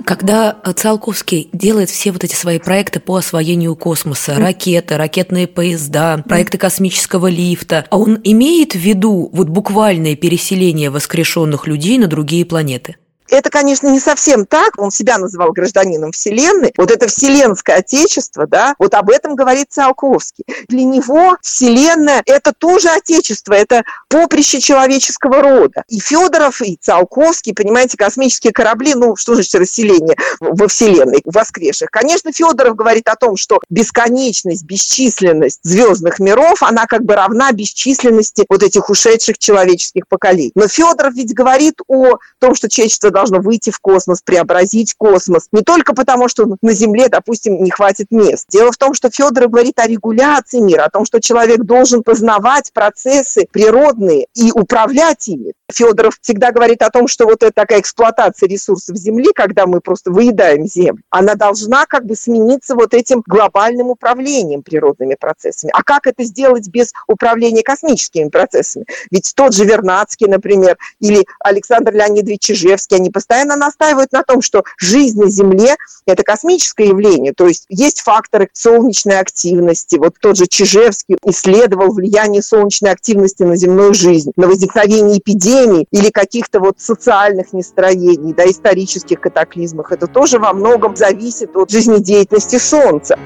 Когда 0.04 0.56
Циолковский 0.76 1.50
делает 1.52 1.90
все 1.90 2.12
вот 2.12 2.24
эти 2.24 2.34
свои 2.34 2.58
проекты 2.58 3.00
по 3.00 3.16
освоению 3.16 3.74
космоса, 3.76 4.36
ракеты, 4.36 4.96
ракетные 4.96 5.46
поезда, 5.46 6.22
проекты 6.26 6.56
космического 6.56 7.26
лифта, 7.26 7.84
а 7.90 7.98
он 7.98 8.18
имеет 8.24 8.72
в 8.72 8.78
виду 8.78 9.28
вот 9.32 9.48
буквальное 9.48 10.14
переселение 10.14 10.90
воскрешенных 10.90 11.66
людей 11.66 11.98
на 11.98 12.06
другие 12.06 12.44
планеты? 12.46 12.96
Это, 13.30 13.50
конечно, 13.50 13.88
не 13.88 14.00
совсем 14.00 14.46
так. 14.46 14.78
Он 14.78 14.90
себя 14.90 15.18
называл 15.18 15.52
гражданином 15.52 16.12
Вселенной. 16.12 16.72
Вот 16.76 16.90
это 16.90 17.08
вселенское 17.08 17.76
отечество, 17.76 18.46
да, 18.46 18.74
вот 18.78 18.94
об 18.94 19.10
этом 19.10 19.34
говорит 19.34 19.68
Циолковский. 19.70 20.44
Для 20.68 20.84
него 20.84 21.36
Вселенная– 21.42 22.22
это 22.26 22.52
тоже 22.52 22.88
отечество, 22.88 23.52
это 23.52 23.84
поприще 24.08 24.60
человеческого 24.60 25.42
рода. 25.42 25.84
И 25.88 26.00
Федоров, 26.00 26.60
и 26.62 26.76
Циолковский, 26.80 27.54
понимаете, 27.54 27.96
космические 27.96 28.52
корабли, 28.52 28.94
ну, 28.94 29.16
что 29.16 29.34
значит 29.34 29.54
расселение 29.54 30.16
во 30.40 30.68
Вселенной, 30.68 31.22
воскресших? 31.24 31.90
Конечно, 31.90 32.32
Федоров 32.32 32.76
говорит 32.76 33.08
о 33.08 33.16
том, 33.16 33.36
что 33.36 33.60
бесконечность, 33.68 34.64
бесчисленность 34.64 35.60
звездных 35.62 36.18
миров, 36.18 36.62
она 36.62 36.86
как 36.86 37.04
бы 37.04 37.14
равна 37.14 37.52
бесчисленности 37.52 38.44
вот 38.48 38.62
этих 38.62 38.90
ушедших 38.90 39.38
человеческих 39.38 40.06
поколений. 40.08 40.52
Но 40.54 40.68
Федоров 40.68 41.14
ведь 41.14 41.34
говорит 41.34 41.80
о 41.88 42.18
том, 42.38 42.54
что 42.54 42.68
человечество 42.68 43.10
должно 43.18 43.40
выйти 43.40 43.70
в 43.70 43.80
космос, 43.80 44.22
преобразить 44.22 44.94
космос. 44.96 45.48
Не 45.50 45.62
только 45.62 45.92
потому, 45.92 46.28
что 46.28 46.46
на 46.62 46.72
Земле, 46.72 47.08
допустим, 47.08 47.62
не 47.62 47.70
хватит 47.70 48.06
мест. 48.10 48.46
Дело 48.48 48.70
в 48.70 48.76
том, 48.76 48.94
что 48.94 49.10
Федор 49.10 49.48
говорит 49.48 49.78
о 49.80 49.88
регуляции 49.88 50.60
мира, 50.60 50.84
о 50.84 50.90
том, 50.90 51.04
что 51.04 51.20
человек 51.20 51.64
должен 51.64 52.04
познавать 52.04 52.72
процессы 52.72 53.46
природные 53.50 54.26
и 54.34 54.52
управлять 54.52 55.26
ими. 55.26 55.52
Федоров 55.70 56.16
всегда 56.22 56.50
говорит 56.50 56.82
о 56.82 56.90
том, 56.90 57.08
что 57.08 57.26
вот 57.26 57.42
эта 57.42 57.52
такая 57.52 57.80
эксплуатация 57.80 58.48
ресурсов 58.48 58.96
Земли, 58.96 59.32
когда 59.34 59.66
мы 59.66 59.80
просто 59.80 60.10
выедаем 60.10 60.66
Землю, 60.66 61.02
она 61.10 61.34
должна 61.34 61.84
как 61.84 62.06
бы 62.06 62.16
смениться 62.16 62.74
вот 62.74 62.94
этим 62.94 63.22
глобальным 63.26 63.88
управлением 63.88 64.62
природными 64.62 65.14
процессами. 65.14 65.70
А 65.74 65.82
как 65.82 66.06
это 66.06 66.24
сделать 66.24 66.68
без 66.68 66.92
управления 67.06 67.62
космическими 67.62 68.28
процессами? 68.28 68.86
Ведь 69.10 69.32
тот 69.36 69.54
же 69.54 69.64
Вернадский, 69.64 70.26
например, 70.26 70.78
или 71.00 71.26
Александр 71.40 71.92
Леонидович 71.92 72.40
Чижевский, 72.40 72.96
они 72.96 73.10
постоянно 73.10 73.56
настаивают 73.56 74.12
на 74.12 74.22
том, 74.22 74.40
что 74.40 74.64
жизнь 74.78 75.20
на 75.20 75.28
Земле– 75.28 75.76
это 76.06 76.22
космическое 76.22 76.88
явление, 76.88 77.34
то 77.34 77.46
есть 77.46 77.66
есть 77.68 78.00
факторы 78.00 78.48
солнечной 78.54 79.18
активности. 79.18 79.96
Вот 79.96 80.14
тот 80.18 80.38
же 80.38 80.46
Чижевский 80.46 81.18
исследовал 81.26 81.92
влияние 81.92 82.42
солнечной 82.42 82.92
активности 82.92 83.42
на 83.42 83.56
земную 83.56 83.92
жизнь, 83.92 84.32
на 84.36 84.46
возникновение 84.46 85.18
эпидемии, 85.18 85.57
эпидемий 85.58 85.86
или 85.90 86.10
каких-то 86.10 86.60
вот 86.60 86.76
социальных 86.78 87.52
нестроений, 87.52 88.32
да, 88.34 88.44
исторических 88.44 89.20
катаклизмах. 89.20 89.92
Это 89.92 90.06
тоже 90.06 90.38
во 90.38 90.52
многом 90.52 90.96
зависит 90.96 91.56
от 91.56 91.70
жизнедеятельности 91.70 92.56
Солнца. 92.56 93.18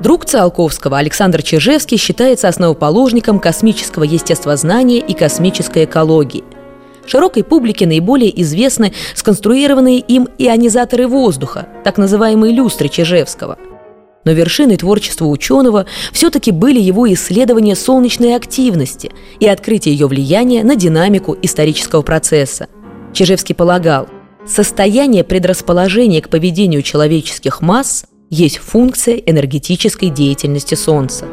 Друг 0.00 0.26
Циолковского 0.26 0.98
Александр 0.98 1.42
Чижевский 1.42 1.96
считается 1.96 2.48
основоположником 2.48 3.40
космического 3.40 4.04
естествознания 4.04 4.98
и 4.98 5.14
космической 5.14 5.84
экологии. 5.84 6.44
Широкой 7.06 7.44
публике 7.44 7.86
наиболее 7.86 8.42
известны 8.42 8.92
сконструированные 9.14 9.98
им 9.98 10.28
ионизаторы 10.38 11.06
воздуха, 11.06 11.68
так 11.84 11.98
называемые 11.98 12.54
люстры 12.54 12.88
Чижевского– 12.88 13.58
но 14.24 14.32
вершиной 14.32 14.76
творчества 14.76 15.26
ученого 15.26 15.86
все-таки 16.12 16.50
были 16.50 16.80
его 16.80 17.12
исследования 17.12 17.76
солнечной 17.76 18.34
активности 18.36 19.12
и 19.40 19.46
открытие 19.46 19.94
ее 19.94 20.06
влияния 20.06 20.64
на 20.64 20.76
динамику 20.76 21.36
исторического 21.42 22.02
процесса. 22.02 22.68
Чижевский 23.12 23.54
полагал, 23.54 24.08
состояние 24.46 25.24
предрасположения 25.24 26.20
к 26.20 26.28
поведению 26.28 26.82
человеческих 26.82 27.60
масс 27.60 28.06
есть 28.30 28.58
функция 28.58 29.16
энергетической 29.16 30.08
деятельности 30.08 30.74
Солнца. 30.74 31.26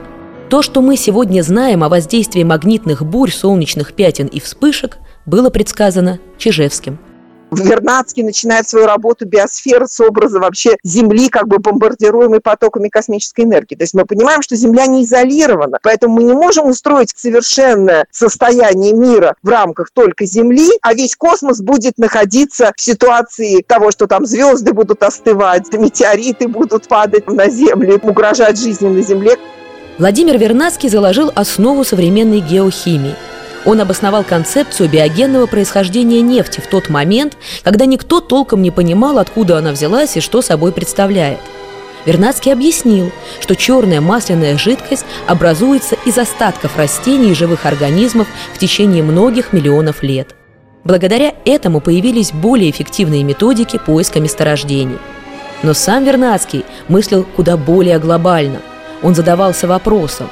То, 0.50 0.62
что 0.62 0.82
мы 0.82 0.98
сегодня 0.98 1.42
знаем 1.42 1.84
о 1.84 1.90
воздействии 1.90 2.44
магнитных 2.44 3.06
бурь, 3.06 3.32
солнечных 3.32 3.94
пятен 3.94 4.28
и 4.28 4.40
вспышек, 4.40 4.98
было 5.26 5.50
предсказано 5.50 6.20
Чижевским– 6.38 7.00
Вернадский 7.52 8.24
начинает 8.24 8.68
свою 8.68 8.86
работу 8.86 9.26
биосферы 9.26 9.88
с 9.88 10.00
образа 10.00 10.40
вообще 10.40 10.78
Земли, 10.84 11.28
как 11.30 11.48
бы 11.48 11.60
бомбардируемой 11.60 12.40
потоками 12.40 12.88
космической 12.88 13.42
энергии. 13.42 13.76
То 13.76 13.84
есть 13.84 13.94
мы 13.94 14.06
понимаем, 14.06 14.42
что 14.42 14.56
Земля 14.56 14.88
не 14.88 15.04
изолирована, 15.04 15.78
поэтому 15.84 16.16
мы 16.16 16.24
не 16.24 16.34
можем 16.34 16.68
устроить 16.68 17.12
совершенное 17.16 18.06
состояние 18.12 18.94
мира 18.94 19.36
в 19.44 19.50
рамках 19.50 19.92
только 19.92 20.26
Земли, 20.26 20.70
а 20.82 20.94
весь 20.94 21.16
космос 21.16 21.62
будет 21.62 21.98
находиться 21.98 22.72
в 22.76 22.82
ситуации 22.82 23.62
того, 23.62 23.92
что 23.92 24.08
там 24.08 24.26
звезды 24.26 24.72
будут 24.74 25.04
остывать, 25.04 25.72
метеориты 25.74 26.48
будут 26.48 26.88
падать 26.88 27.28
на 27.28 27.50
Землю, 27.50 28.00
угрожать 28.02 28.58
жизни 28.58 28.88
на 28.88 29.02
Земле. 29.02 29.38
Владимир 29.98 30.38
Вернадский 30.38 30.90
заложил 30.90 31.32
основу 31.36 31.84
современной 31.84 32.40
геохимии– 32.40 33.16
он 33.66 33.80
обосновал 33.80 34.24
концепцию 34.24 34.90
биогенного 34.90 35.46
происхождения 35.46 36.22
нефти 36.22 36.60
в 36.60 36.68
тот 36.68 36.90
момент, 36.90 37.38
когда 37.64 37.86
никто 37.86 38.20
толком 38.20 38.62
не 38.62 38.72
понимал, 38.72 39.20
откуда 39.20 39.58
она 39.58 39.72
взялась 39.72 40.18
и 40.18 40.22
что 40.22 40.42
собой 40.42 40.72
представляет. 40.72 41.40
Вернадский 42.06 42.52
объяснил, 42.52 43.12
что 43.40 43.56
черная 43.56 44.02
масляная 44.02 44.58
жидкость 44.58 45.06
образуется 45.28 45.96
из 46.06 46.18
остатков 46.18 46.76
растений 46.78 47.32
и 47.32 47.36
живых 47.36 47.66
организмов 47.66 48.28
в 48.54 48.58
течение 48.58 49.04
многих 49.04 49.54
миллионов 49.54 50.02
лет. 50.02 50.36
Благодаря 50.84 51.36
этому 51.46 51.80
появились 51.80 52.32
более 52.32 52.72
эффективные 52.72 53.24
методики 53.24 53.78
поиска 53.78 54.20
месторождений. 54.20 54.98
Но 55.62 55.76
сам 55.76 56.04
Вернадский 56.04 56.66
мыслил 56.88 57.24
куда 57.24 57.56
более 57.56 58.00
глобально. 58.00 58.62
Он 59.04 59.14
задавался 59.14 59.68
вопросом, 59.68 60.28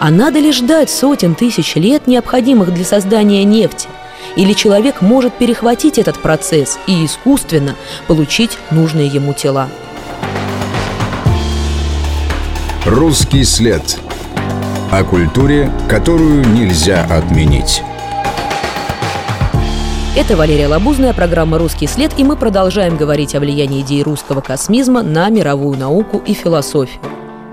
а 0.00 0.10
надо 0.10 0.38
ли 0.38 0.50
ждать 0.50 0.88
сотен 0.88 1.34
тысяч 1.34 1.76
лет, 1.76 2.06
необходимых 2.06 2.72
для 2.72 2.84
создания 2.84 3.44
нефти? 3.44 3.86
Или 4.34 4.54
человек 4.54 5.02
может 5.02 5.34
перехватить 5.34 5.98
этот 5.98 6.18
процесс 6.18 6.78
и 6.86 7.04
искусственно 7.04 7.76
получить 8.08 8.56
нужные 8.70 9.08
ему 9.08 9.34
тела? 9.34 9.68
Русский 12.86 13.44
след. 13.44 13.98
О 14.90 15.04
культуре, 15.04 15.70
которую 15.88 16.48
нельзя 16.48 17.04
отменить. 17.04 17.82
Это 20.16 20.36
Валерия 20.36 20.66
Лабузная, 20.66 21.12
программа 21.12 21.58
«Русский 21.58 21.86
след», 21.86 22.18
и 22.18 22.24
мы 22.24 22.36
продолжаем 22.36 22.96
говорить 22.96 23.34
о 23.34 23.40
влиянии 23.40 23.82
идеи 23.82 24.00
русского 24.00 24.40
космизма 24.40 25.02
на 25.02 25.28
мировую 25.28 25.78
науку 25.78 26.22
и 26.26 26.32
философию. 26.32 27.00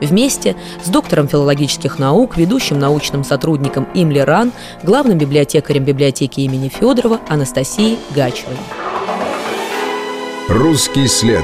Вместе 0.01 0.55
с 0.83 0.89
доктором 0.89 1.27
филологических 1.27 1.97
наук, 1.99 2.37
ведущим 2.37 2.79
научным 2.79 3.23
сотрудником 3.23 3.87
Имли 3.93 4.19
Ран, 4.19 4.51
главным 4.83 5.17
библиотекарем 5.17 5.83
библиотеки 5.83 6.41
имени 6.41 6.69
Федорова 6.69 7.19
Анастасией 7.27 7.97
Гачевой. 8.15 8.57
Русский 10.47 11.07
след. 11.07 11.43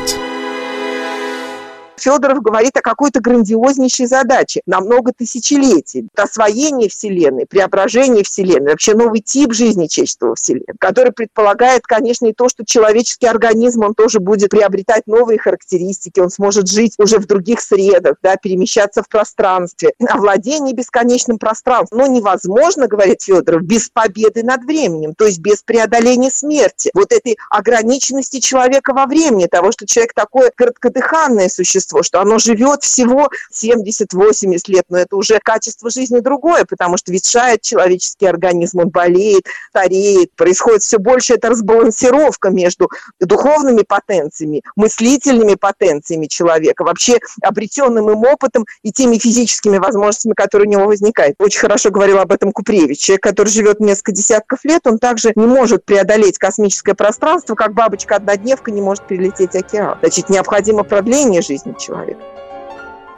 Федоров 2.04 2.42
говорит 2.42 2.76
о 2.76 2.82
какой-то 2.82 3.22
грандиознейшей 3.22 4.08
задаче 4.08 4.62
на 4.66 4.82
много 4.82 5.14
тысячелетий. 5.16 6.08
Освоение 6.18 6.90
Вселенной, 6.90 7.46
преображение 7.46 8.24
Вселенной, 8.24 8.72
вообще 8.72 8.94
новый 8.94 9.22
тип 9.22 9.54
жизни 9.54 9.88
человечества 9.88 10.36
Вселенной, 10.36 10.76
который 10.80 11.14
предполагает, 11.14 11.84
конечно, 11.84 12.26
и 12.26 12.34
то, 12.34 12.50
что 12.50 12.66
человеческий 12.66 13.28
организм, 13.28 13.84
он 13.84 13.94
тоже 13.94 14.20
будет 14.20 14.50
приобретать 14.50 15.08
новые 15.08 15.40
характеристики, 15.40 16.20
он 16.20 16.30
сможет 16.30 16.68
жить 16.68 16.96
уже 16.98 17.20
в 17.20 17.26
других 17.26 17.62
средах, 17.62 18.18
да, 18.22 18.36
перемещаться 18.36 19.02
в 19.02 19.08
пространстве, 19.08 19.94
овладение 20.06 20.74
бесконечным 20.74 21.38
пространством. 21.38 22.00
Но 22.00 22.08
невозможно, 22.08 22.88
говорит 22.88 23.22
Федоров, 23.22 23.64
без 23.64 23.90
победы 23.90 24.44
над 24.44 24.64
временем, 24.66 25.14
то 25.16 25.26
есть 25.26 25.40
без 25.40 25.64
преодоления 25.64 26.32
смерти. 26.32 26.90
Вот 26.94 27.14
этой 27.14 27.38
ограниченности 27.50 28.40
человека 28.40 28.94
во 28.94 29.06
времени, 29.06 29.46
того, 29.46 29.72
что 29.72 29.86
человек 29.86 30.14
такое 30.14 30.52
короткодыханное 30.54 31.48
существо, 31.48 31.93
существо, 31.94 32.04
что 32.04 32.22
оно 32.22 32.40
живет 32.40 32.84
всего 32.84 33.30
70-80 33.54 34.60
лет, 34.68 34.86
но 34.90 34.98
это 34.98 35.16
уже 35.16 35.40
качество 35.40 35.90
жизни 35.90 36.20
другое, 36.20 36.66
потому 36.66 36.98
что 36.98 37.12
ветшает 37.12 37.62
человеческий 37.62 38.26
организм, 38.26 38.80
он 38.80 38.90
болеет, 38.90 39.46
стареет, 39.70 40.36
происходит 40.36 40.84
все 40.84 40.98
больше 40.98 41.36
эта 41.36 41.50
разбалансировка 41.50 42.50
между 42.50 42.90
духовными 43.20 43.84
потенциями, 43.84 44.62
мыслительными 44.76 45.56
потенциями 45.56 46.28
человека, 46.28 46.84
вообще 46.84 47.20
обретенным 47.42 48.10
им 48.10 48.24
опытом 48.24 48.66
и 48.82 48.92
теми 48.92 49.18
физическими 49.18 49.78
возможностями, 49.78 50.34
которые 50.34 50.68
у 50.68 50.72
него 50.72 50.86
возникают. 50.86 51.36
Очень 51.40 51.60
хорошо 51.60 51.92
говорил 51.92 52.20
об 52.20 52.32
этом 52.32 52.52
Купревич. 52.52 53.00
Человек, 53.00 53.24
который 53.24 53.50
живет 53.50 53.80
несколько 53.80 54.12
десятков 54.12 54.64
лет, 54.64 54.86
он 54.86 55.00
также 55.00 55.34
не 55.36 55.46
может 55.46 55.86
преодолеть 55.86 56.38
космическое 56.38 56.94
пространство, 56.94 57.56
как 57.56 57.74
бабочка-однодневка 57.74 58.72
не 58.72 58.82
может 58.82 59.06
перелететь 59.08 59.56
океан. 59.56 59.98
Значит, 60.00 60.30
необходимо 60.30 60.84
продление 60.84 61.42
жизни 61.42 61.74
человек. 61.84 62.18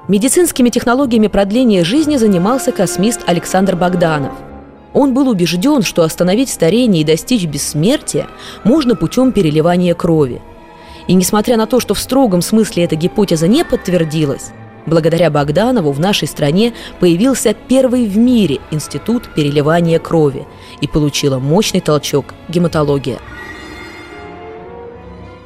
Медицинскими 0.07 0.69
технологиями 0.69 1.27
продления 1.27 1.83
жизни 1.83 2.17
занимался 2.17 2.71
космист 2.71 3.21
Александр 3.25 3.75
Богданов. 3.75 4.33
Он 4.93 5.13
был 5.13 5.27
убежден, 5.27 5.81
что 5.81 6.03
остановить 6.03 6.49
старение 6.49 7.01
и 7.01 7.05
достичь 7.05 7.45
бессмертия 7.45 8.27
можно 8.63 8.95
путем 8.95 9.31
переливания 9.31 9.93
крови. 9.93 10.41
И 11.07 11.13
несмотря 11.13 11.57
на 11.57 11.65
то, 11.65 11.79
что 11.79 11.93
в 11.93 11.99
строгом 11.99 12.41
смысле 12.41 12.83
эта 12.83 12.95
гипотеза 12.95 13.47
не 13.47 13.65
подтвердилась, 13.65 14.51
благодаря 14.85 15.29
Богданову 15.29 15.91
в 15.91 15.99
нашей 15.99 16.27
стране 16.27 16.73
появился 16.99 17.53
первый 17.53 18.05
в 18.05 18.17
мире 18.17 18.59
институт 18.71 19.33
переливания 19.35 19.99
крови 19.99 20.45
и 20.81 20.87
получила 20.87 21.39
мощный 21.39 21.81
толчок 21.81 22.25
гематология– 22.47 23.17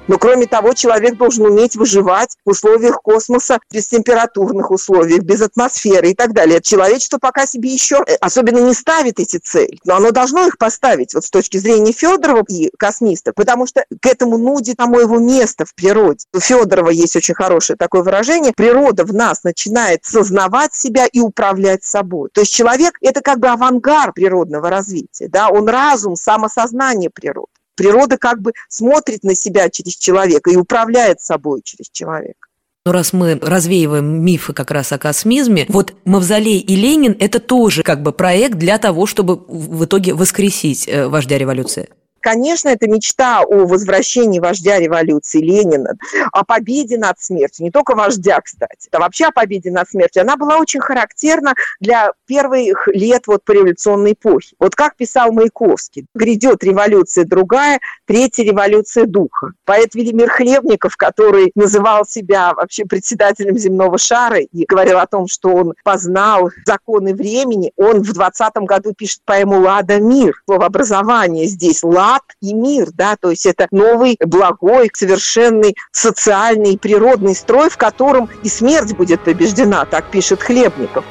но 0.09 0.17
кроме 0.17 0.47
того, 0.47 0.73
человек 0.73 1.17
должен 1.17 1.45
уметь 1.45 1.75
выживать 1.75 2.35
в 2.43 2.49
условиях 2.49 2.99
космоса, 3.03 3.59
без 3.71 3.87
температурных 3.87 4.71
условиях, 4.71 5.21
без 5.21 5.39
атмосферы 5.41 6.09
и 6.09 6.15
так 6.15 6.33
далее. 6.33 6.61
Человечество 6.61 7.19
пока 7.19 7.45
себе 7.45 7.69
еще 7.69 8.03
э, 8.07 8.15
особенно 8.15 8.57
не 8.57 8.73
ставит 8.73 9.19
эти 9.19 9.37
цели, 9.37 9.77
но 9.85 9.97
оно 9.97 10.09
должно 10.09 10.47
их 10.47 10.57
поставить 10.57 11.13
вот 11.13 11.25
с 11.25 11.29
точки 11.29 11.57
зрения 11.57 11.91
Федорова 11.91 12.43
и 12.49 12.71
космистов, 12.79 13.35
потому 13.35 13.67
что 13.67 13.85
к 14.01 14.05
этому 14.07 14.39
нудит 14.39 14.77
само 14.79 14.99
его 14.99 15.19
место 15.19 15.65
в 15.65 15.75
природе. 15.75 16.25
У 16.33 16.39
Федорова 16.39 16.89
есть 16.89 17.15
очень 17.15 17.35
хорошее 17.35 17.77
такое 17.77 18.01
выражение. 18.01 18.51
Природа 18.51 19.05
в 19.05 19.13
нас 19.13 19.43
начинает 19.43 20.05
сознавать 20.05 20.73
себя 20.73 21.05
и 21.05 21.19
управлять 21.19 21.83
собой. 21.83 22.29
То 22.33 22.41
есть 22.41 22.51
человек– 22.51 22.95
это 23.01 23.21
как 23.21 23.39
бы 23.39 23.49
авангард 23.49 24.15
природного 24.15 24.71
развития. 24.71 25.27
Да? 25.27 25.49
Он 25.49 25.69
разум, 25.69 26.15
самосознание 26.15 27.11
природы. 27.11 27.58
Природа 27.79 28.17
как 28.17 28.41
бы 28.41 28.51
смотрит 28.67 29.23
на 29.23 29.33
себя 29.35 29.69
через 29.69 29.95
человека 29.95 30.51
и 30.51 30.57
управляет 30.57 31.21
собой 31.21 31.61
через 31.63 31.89
человека. 31.89 32.49
Ну, 32.85 32.91
раз 32.91 33.13
мы 33.13 33.39
развеиваем 33.41 34.21
мифы 34.21 34.51
как 34.51 34.69
раз 34.71 34.91
о 34.91 34.97
космизме, 34.97 35.65
вот 35.69 35.93
Мавзолей 36.03 36.59
и 36.59 36.75
Ленин– 36.75 37.15
это 37.21 37.39
тоже 37.39 37.83
как 37.83 38.03
бы 38.03 38.11
проект 38.11 38.55
для 38.57 38.79
того, 38.79 39.05
чтобы 39.05 39.37
в 39.47 39.85
итоге 39.85 40.13
воскресить 40.13 40.89
э, 40.89 41.07
вождя 41.07 41.37
революции. 41.37 41.87
Конечно, 42.21 42.69
это 42.69 42.87
мечта 42.87 43.41
о 43.41 43.65
возвращении 43.65 44.39
вождя 44.39 44.79
революции 44.79 45.39
Ленина, 45.39 45.97
о 46.31 46.43
победе 46.43 46.97
над 46.97 47.19
смертью, 47.19 47.65
не 47.65 47.71
только 47.71 47.95
вождя, 47.95 48.39
кстати, 48.41 48.89
а 48.91 48.99
вообще 48.99 49.25
о 49.25 49.31
победе 49.31 49.71
над 49.71 49.89
смертью. 49.89 50.21
Она 50.21 50.37
была 50.37 50.57
очень 50.57 50.79
характерна 50.79 51.53
для 51.79 52.11
первых 52.25 52.87
лет 52.87 53.27
вот 53.27 53.41
революционной 53.49 54.13
эпохи. 54.13 54.55
Вот 54.59 54.75
как 54.75 54.95
писал 54.95 55.31
Маяковский, 55.31 56.05
грядет 56.13 56.63
революция 56.63 57.25
другая, 57.25 57.79
третья 58.05 58.43
революция 58.43 59.05
духа. 59.05 59.53
Поэт 59.65 59.95
Велимир 59.95 60.29
Хлебников, 60.29 60.97
который 60.97 61.51
называл 61.55 62.05
себя 62.05 62.53
вообще 62.53 62.85
председателем 62.85 63.57
земного 63.57 63.97
шара 63.97 64.39
и 64.39 64.65
говорил 64.65 64.99
о 64.99 65.07
том, 65.07 65.27
что 65.27 65.49
он 65.49 65.73
познал 65.83 66.49
законы 66.65 67.13
времени, 67.13 67.71
он 67.75 68.01
в 68.01 68.13
20 68.13 68.53
году 68.63 68.93
пишет 68.93 69.21
поэму 69.25 69.61
«Лада 69.61 69.99
мир». 69.99 70.33
Слово 70.45 70.65
«образование» 70.65 71.45
здесь 71.45 71.83
«лад» 71.83 72.08
лад 72.09 72.23
и 72.41 72.53
мир, 72.53 72.89
да, 72.93 73.15
то 73.19 73.29
есть 73.29 73.45
это 73.45 73.67
новый, 73.71 74.17
благой, 74.19 74.89
совершенный 74.93 75.75
социальный 75.91 76.73
и 76.73 76.77
природный 76.77 77.35
строй, 77.35 77.69
в 77.69 77.77
котором 77.77 78.29
и 78.43 78.49
смерть 78.49 78.95
будет 78.95 79.23
побеждена, 79.23 79.85
так 79.85 80.09
пишет 80.09 80.41
Хлебников. 80.41 81.05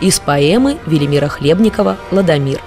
Из 0.00 0.18
поэмы 0.18 0.78
Велимира 0.86 1.28
Хлебникова 1.28 1.98
«Ладомир». 2.10 2.60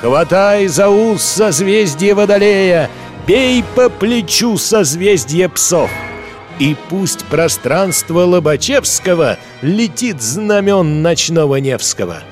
Хватай 0.00 0.68
за 0.68 0.88
ус 0.88 1.22
созвездие 1.22 2.14
Водолея, 2.14 2.88
Бей 3.26 3.62
по 3.74 3.90
плечу 3.90 4.56
созвездие 4.56 5.48
псов. 5.48 5.90
И 6.58 6.76
пусть 6.88 7.24
пространство 7.26 8.20
Лобачевского 8.20 9.38
Летит 9.62 10.22
знамен 10.22 11.02
ночного 11.02 11.56
Невского. 11.56 12.22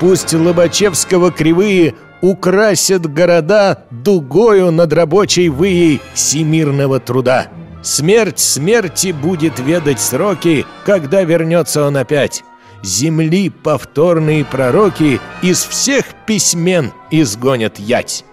Пусть 0.00 0.34
Лобачевского 0.34 1.32
кривые 1.32 1.94
украсят 2.20 3.12
города 3.12 3.84
дугою 3.90 4.70
над 4.70 4.92
рабочей 4.92 5.48
выей 5.48 6.00
всемирного 6.14 7.00
труда. 7.00 7.48
Смерть 7.82 8.38
смерти 8.38 9.12
будет 9.12 9.58
ведать 9.58 10.00
сроки, 10.00 10.66
когда 10.84 11.22
вернется 11.22 11.84
он 11.84 11.96
опять. 11.96 12.42
Земли 12.82 13.50
повторные 13.50 14.44
пророки 14.44 15.20
из 15.42 15.64
всех 15.64 16.04
письмен 16.26 16.92
изгонят 17.10 17.78
ять. 17.78 18.24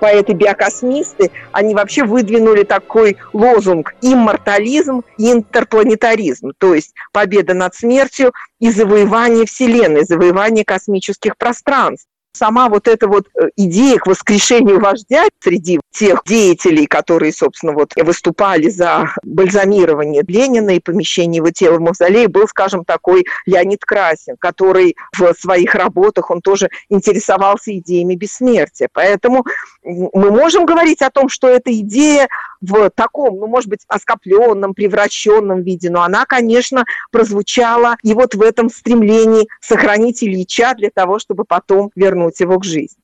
Поэты-биокосмисты, 0.00 1.30
они 1.52 1.74
вообще 1.74 2.04
выдвинули 2.04 2.62
такой 2.62 3.16
лозунг 3.32 3.94
«иммортализм 4.00 5.02
и 5.18 5.32
интерпланетаризм», 5.32 6.52
то 6.58 6.74
есть 6.74 6.94
победа 7.12 7.54
над 7.54 7.74
смертью 7.74 8.32
и 8.58 8.70
завоевание 8.70 9.46
Вселенной, 9.46 10.04
завоевание 10.04 10.64
космических 10.64 11.36
пространств. 11.36 12.08
Сама 12.36 12.68
вот 12.68 12.88
эта 12.88 13.08
вот 13.08 13.26
э, 13.34 13.48
идея 13.56 13.98
к 13.98 14.06
воскрешению 14.06 14.80
вождя 14.80 15.24
среди 15.40 15.80
тех 15.90 16.22
деятелей, 16.26 16.86
которые, 16.86 17.32
собственно, 17.32 17.72
вот 17.72 17.92
выступали 17.96 18.68
за 18.68 19.10
бальзамирование 19.22 20.22
Ленина 20.26 20.70
и 20.70 20.80
помещение 20.80 21.38
его 21.38 21.50
тела 21.50 21.76
в 21.76 21.80
мавзолей, 21.80 22.26
был, 22.26 22.46
скажем, 22.46 22.84
такой 22.84 23.24
Леонид 23.46 23.84
Красин, 23.84 24.36
который 24.38 24.96
в 25.16 25.32
своих 25.34 25.74
работах, 25.74 26.30
он 26.30 26.40
тоже 26.40 26.68
интересовался 26.88 27.76
идеями 27.76 28.14
бессмертия. 28.14 28.88
Поэтому 28.92 29.44
мы 29.82 30.30
можем 30.30 30.66
говорить 30.66 31.02
о 31.02 31.10
том, 31.10 31.28
что 31.28 31.48
эта 31.48 31.72
идея 31.72 32.28
в 32.60 32.90
таком, 32.90 33.38
ну, 33.38 33.46
может 33.46 33.68
быть, 33.68 33.80
оскопленном, 33.88 34.74
превращенном 34.74 35.62
виде, 35.62 35.90
но 35.90 36.02
она, 36.02 36.24
конечно, 36.26 36.84
прозвучала 37.10 37.96
и 38.02 38.14
вот 38.14 38.34
в 38.34 38.42
этом 38.42 38.70
стремлении 38.70 39.48
сохранить 39.60 40.22
Ильича 40.22 40.74
для 40.74 40.90
того, 40.90 41.18
чтобы 41.18 41.44
потом 41.44 41.90
вернуть 41.94 42.25
его 42.40 42.58
к 42.58 42.64
жизни. 42.64 42.98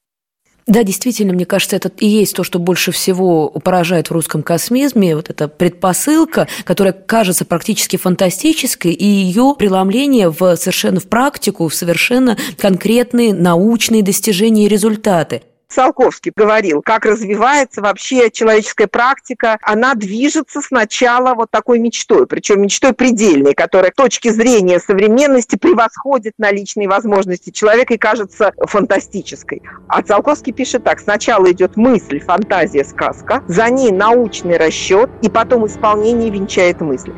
Да, 0.66 0.84
действительно, 0.84 1.32
мне 1.32 1.44
кажется, 1.44 1.74
это 1.74 1.90
и 1.98 2.06
есть 2.06 2.36
то, 2.36 2.44
что 2.44 2.60
больше 2.60 2.92
всего 2.92 3.48
поражает 3.48 4.08
в 4.08 4.12
русском 4.12 4.44
космизме, 4.44 5.16
вот 5.16 5.28
эта 5.28 5.48
предпосылка, 5.48 6.46
которая 6.64 6.92
кажется 6.92 7.44
практически 7.44 7.96
фантастической, 7.96 8.92
и 8.92 9.04
ее 9.04 9.56
преломление 9.58 10.30
в 10.30 10.56
совершенно 10.56 11.00
в 11.00 11.08
практику, 11.08 11.66
в 11.66 11.74
совершенно 11.74 12.36
конкретные 12.58 13.34
научные 13.34 14.04
достижения 14.04 14.66
и 14.66 14.68
результаты. 14.68 15.42
Циолковский 15.72 16.32
говорил, 16.34 16.82
как 16.82 17.06
развивается 17.06 17.80
вообще 17.80 18.30
человеческая 18.30 18.86
практика. 18.86 19.58
Она 19.62 19.94
движется 19.94 20.60
сначала 20.60 21.34
вот 21.34 21.50
такой 21.50 21.78
мечтой, 21.78 22.26
причем 22.26 22.60
мечтой 22.60 22.92
предельной, 22.92 23.54
которая 23.54 23.90
с 23.90 23.94
точки 23.94 24.28
зрения 24.30 24.78
современности 24.80 25.56
превосходит 25.56 26.34
наличные 26.38 26.88
возможности 26.88 27.50
человека 27.50 27.94
и 27.94 27.98
кажется 27.98 28.52
фантастической. 28.58 29.62
А 29.88 30.02
Циолковский 30.02 30.52
пишет 30.52 30.84
так. 30.84 31.00
Сначала 31.00 31.50
идет 31.50 31.76
мысль, 31.76 32.20
фантазия, 32.20 32.84
сказка, 32.84 33.42
за 33.48 33.68
ней 33.70 33.90
научный 33.90 34.58
расчет, 34.58 35.10
и 35.22 35.30
потом 35.30 35.66
исполнение 35.66 36.30
венчает 36.30 36.80
мысль. 36.80 37.12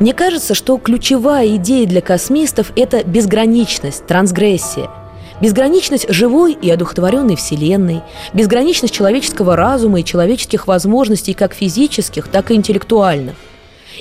Мне 0.00 0.14
кажется, 0.14 0.54
что 0.54 0.78
ключевая 0.78 1.56
идея 1.56 1.86
для 1.86 2.00
космистов– 2.00 2.72
это 2.76 3.04
безграничность, 3.04 4.06
трансгрессия– 4.06 4.90
Безграничность 5.42 6.06
живой 6.08 6.52
и 6.52 6.70
одухотворенной 6.70 7.34
Вселенной, 7.34 8.02
безграничность 8.32 8.94
человеческого 8.94 9.56
разума 9.56 9.98
и 9.98 10.04
человеческих 10.04 10.68
возможностей 10.68 11.34
как 11.34 11.52
физических, 11.52 12.28
так 12.28 12.52
и 12.52 12.54
интеллектуальных. 12.54 13.34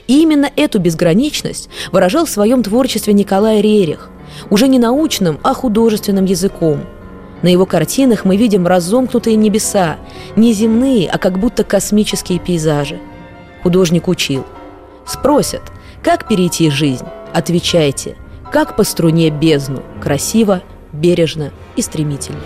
И 0.08 0.22
именно 0.22 0.52
эту 0.56 0.78
безграничность 0.78 1.68
выражал 1.92 2.26
в 2.26 2.30
своем 2.30 2.62
творчестве 2.62 3.14
Николай 3.14 3.60
Рерих, 3.60 4.12
уже 4.52 4.68
не 4.68 4.78
научным, 4.78 5.40
а 5.42 5.56
художественным 5.56 6.26
языком. 6.26 6.82
На 7.42 7.48
его 7.48 7.66
картинах 7.66 8.24
мы 8.24 8.38
видим 8.38 8.68
разомкнутые 8.68 9.36
небеса, 9.36 9.98
не 10.36 10.54
земные, 10.54 11.10
а 11.10 11.18
как 11.18 11.40
будто 11.40 11.64
космические 11.64 12.38
пейзажи. 12.38 13.00
Художник 13.64 14.08
учил. 14.08 14.46
Спросят, 15.08 15.64
как 16.04 16.28
перейти 16.28 16.70
жизнь? 16.70 17.06
Отвечайте, 17.34 18.16
как 18.52 18.76
по 18.76 18.84
струне 18.84 19.32
бездну, 19.32 19.82
красиво 20.00 20.62
бережно 20.94 21.52
и 21.76 21.82
стремительно. 21.82 22.42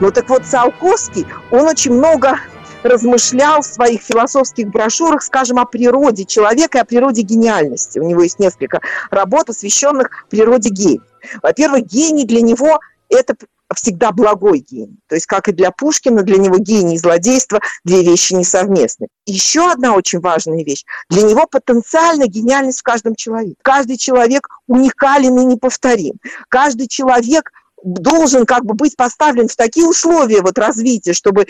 Ну 0.00 0.10
так 0.10 0.28
вот, 0.28 0.44
Циолковский, 0.44 1.26
он 1.50 1.66
очень 1.66 1.92
много 1.92 2.38
размышлял 2.82 3.62
в 3.62 3.66
своих 3.66 4.02
философских 4.02 4.68
брошюрах, 4.68 5.22
скажем, 5.22 5.58
о 5.58 5.64
природе 5.64 6.24
человека 6.24 6.78
и 6.78 6.80
о 6.80 6.84
природе 6.84 7.22
гениальности. 7.22 7.98
У 7.98 8.06
него 8.06 8.22
есть 8.22 8.38
несколько 8.38 8.80
работ, 9.10 9.46
посвященных 9.46 10.26
природе 10.28 10.68
гения. 10.68 11.00
Во-первых, 11.42 11.86
гений 11.86 12.24
для 12.24 12.42
него– 12.42 12.80
это 13.08 13.34
всегда 13.74 14.12
благой 14.12 14.60
гений. 14.60 14.98
То 15.08 15.14
есть, 15.14 15.26
как 15.26 15.48
и 15.48 15.52
для 15.52 15.70
Пушкина, 15.70 16.22
для 16.22 16.38
него 16.38 16.58
гений 16.58 16.94
и 16.94 16.98
злодейство– 16.98 17.60
две 17.84 18.02
вещи 18.02 18.34
несовместны. 18.34 19.08
Еще 19.26 19.70
одна 19.70 19.94
очень 19.94 20.20
важная 20.20 20.64
вещь. 20.64 20.84
Для 21.10 21.22
него 21.22 21.46
потенциальная 21.50 22.26
гениальность 22.26 22.80
в 22.80 22.82
каждом 22.82 23.14
человеке. 23.14 23.56
Каждый 23.62 23.96
человек 23.96 24.48
уникален 24.66 25.38
и 25.38 25.44
неповторим. 25.44 26.14
Каждый 26.48 26.88
человек 26.88 27.50
должен 27.84 28.46
как 28.46 28.64
бы 28.64 28.74
быть 28.74 28.96
поставлен 28.96 29.48
в 29.48 29.56
такие 29.56 29.86
условия 29.86 30.40
вот 30.40 30.58
развития, 30.58 31.12
чтобы 31.12 31.46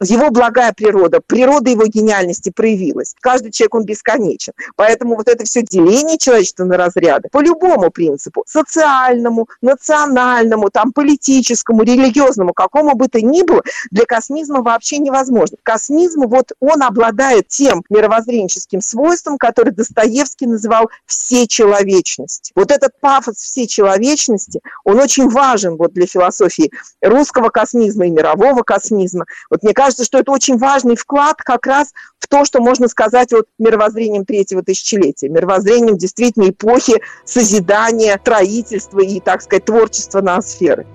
его 0.00 0.30
благая 0.30 0.72
природа, 0.72 1.20
природа 1.20 1.70
его 1.70 1.86
гениальности 1.86 2.50
проявилась. 2.50 3.14
Каждый 3.20 3.50
человек, 3.50 3.74
он 3.74 3.84
бесконечен. 3.84 4.52
Поэтому 4.76 5.16
вот 5.16 5.28
это 5.28 5.44
все 5.44 5.62
деление 5.62 6.18
человечества 6.18 6.64
на 6.64 6.76
разряды 6.76 7.28
по 7.30 7.40
любому 7.40 7.90
принципу, 7.90 8.44
социальному, 8.46 9.48
национальному, 9.60 10.70
там, 10.70 10.92
политическому, 10.92 11.82
религиозному, 11.82 12.52
какому 12.52 12.94
бы 12.94 13.08
то 13.08 13.20
ни 13.20 13.42
было, 13.42 13.62
для 13.90 14.04
космизма 14.04 14.62
вообще 14.62 14.98
невозможно. 14.98 15.56
Космизм, 15.62 16.26
вот 16.26 16.52
он 16.60 16.82
обладает 16.82 17.48
тем 17.48 17.82
мировоззренческим 17.88 18.80
свойством, 18.80 19.38
который 19.38 19.72
Достоевский 19.72 20.46
называл 20.46 20.90
всечеловечность. 21.06 22.52
Вот 22.54 22.70
этот 22.70 22.92
пафос 23.00 23.36
всечеловечности, 23.36 24.60
он 24.84 25.00
очень 25.00 25.28
важен 25.28 25.76
вот 25.76 25.92
для 25.92 26.06
философии 26.06 26.70
русского 27.00 27.48
космизма 27.48 28.06
и 28.06 28.10
мирового 28.10 28.62
космизма. 28.62 29.24
Вот 29.50 29.61
мне 29.62 29.74
кажется, 29.74 30.04
что 30.04 30.18
это 30.18 30.32
очень 30.32 30.58
важный 30.58 30.96
вклад 30.96 31.36
как 31.36 31.66
раз 31.66 31.92
в 32.18 32.26
то, 32.26 32.44
что 32.44 32.60
можно 32.60 32.88
сказать 32.88 33.32
вот 33.32 33.46
мировоззрением 33.58 34.24
третьего 34.24 34.62
тысячелетия, 34.62 35.28
мировоззрением 35.28 35.96
действительно 35.96 36.50
эпохи 36.50 37.00
созидания, 37.24 38.18
строительства 38.20 39.00
и, 39.00 39.20
так 39.20 39.40
сказать, 39.42 39.64
творчества 39.64 40.20
ноосферы. 40.20 40.86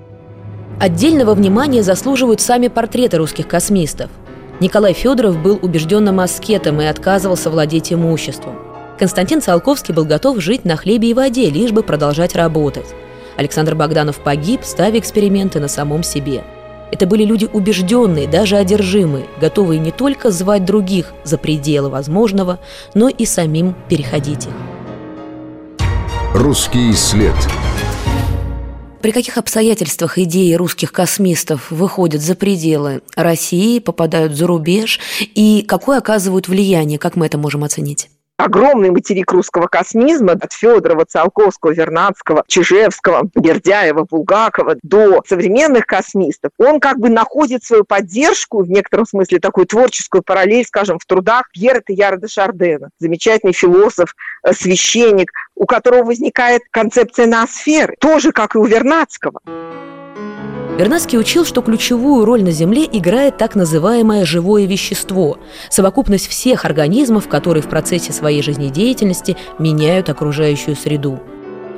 Отдельного 0.79 1.33
внимания 1.33 1.81
заслуживают 1.81 2.41
сами 2.41 2.67
портреты 2.67 3.17
русских 3.17 3.47
космистов. 3.47 4.11
Николай 4.59 4.93
Федоров 4.93 5.41
был 5.41 5.57
убежденным 5.61 6.19
аскетом 6.19 6.81
и 6.81 6.85
отказывался 6.85 7.49
владеть 7.49 7.93
имуществом. 7.93 8.59
Константин 8.99 9.41
Циолковский 9.41 9.93
был 9.93 10.05
готов 10.05 10.39
жить 10.39 10.65
на 10.65 10.75
хлебе 10.75 11.11
и 11.11 11.13
воде, 11.13 11.49
лишь 11.49 11.71
бы 11.71 11.83
продолжать 11.83 12.35
работать. 12.35 12.87
Александр 13.37 13.75
Богданов 13.75 14.17
погиб, 14.17 14.61
ставя 14.63 14.99
эксперименты 14.99 15.59
на 15.59 15.67
самом 15.67 16.03
себе– 16.03 16.43
это 16.91 17.05
были 17.05 17.23
люди 17.23 17.49
убежденные, 17.51 18.27
даже 18.27 18.57
одержимые, 18.57 19.25
готовые 19.39 19.79
не 19.79 19.91
только 19.91 20.31
звать 20.31 20.65
других 20.65 21.13
за 21.23 21.37
пределы 21.37 21.89
возможного, 21.89 22.59
но 22.93 23.09
и 23.09 23.25
самим 23.25 23.75
переходить 23.89 24.45
их. 24.45 24.53
Русский 26.33 26.93
след. 26.93 27.33
При 29.01 29.11
каких 29.11 29.37
обстоятельствах 29.37 30.17
идеи 30.17 30.53
русских 30.53 30.91
космистов 30.91 31.71
выходят 31.71 32.21
за 32.21 32.35
пределы 32.35 33.01
России, 33.15 33.79
попадают 33.79 34.33
за 34.33 34.47
рубеж, 34.47 34.99
и 35.19 35.63
какое 35.67 35.99
оказывают 35.99 36.47
влияние, 36.47 36.99
как 36.99 37.15
мы 37.15 37.25
это 37.27 37.37
можем 37.37 37.63
оценить? 37.63 38.09
Огромный 38.37 38.91
материк 38.91 39.31
русского 39.31 39.67
космизма 39.67 40.33
от 40.33 40.53
Федорова, 40.53 41.05
Циолковского, 41.05 41.71
Вернадского, 41.71 42.43
Чижевского, 42.47 43.29
Бердяева, 43.35 44.05
Булгакова 44.09 44.77
до 44.83 45.23
современных 45.27 45.85
космистов, 45.85 46.51
он 46.57 46.79
как 46.79 46.99
бы 46.99 47.09
находит 47.09 47.63
свою 47.63 47.83
поддержку, 47.83 48.63
в 48.63 48.69
некотором 48.69 49.05
смысле 49.05 49.39
такую 49.39 49.65
творческую 49.65 50.23
параллель, 50.23 50.65
скажем, 50.65 50.99
в 50.99 51.05
трудах 51.05 51.49
Пьера 51.51 51.81
Теяра 51.85 52.17
де 52.17 52.27
Шардена, 52.27 52.89
замечательный 52.99 53.53
философ, 53.53 54.15
э, 54.43 54.53
священник, 54.53 55.31
у 55.55 55.65
которого 55.65 56.03
возникает 56.03 56.61
концепция 56.71 57.25
ноосферы, 57.25 57.95
тоже 57.99 58.31
как 58.31 58.55
и 58.55 58.59
у 58.59 58.65
Вернадского. 58.65 59.41
Вернадский 60.77 61.17
учил, 61.17 61.43
что 61.43 61.63
ключевую 61.63 62.23
роль 62.23 62.43
на 62.43 62.51
Земле 62.51 62.87
играет 62.91 63.37
так 63.37 63.55
называемое 63.55 64.25
живое 64.25 64.65
вещество– 64.65 65.39
совокупность 65.71 66.27
всех 66.27 66.65
организмов, 66.65 67.27
которые 67.27 67.63
в 67.63 67.67
процессе 67.67 68.13
своей 68.13 68.43
жизнедеятельности 68.43 69.37
меняют 69.57 70.07
окружающую 70.09 70.75
среду. 70.75 71.19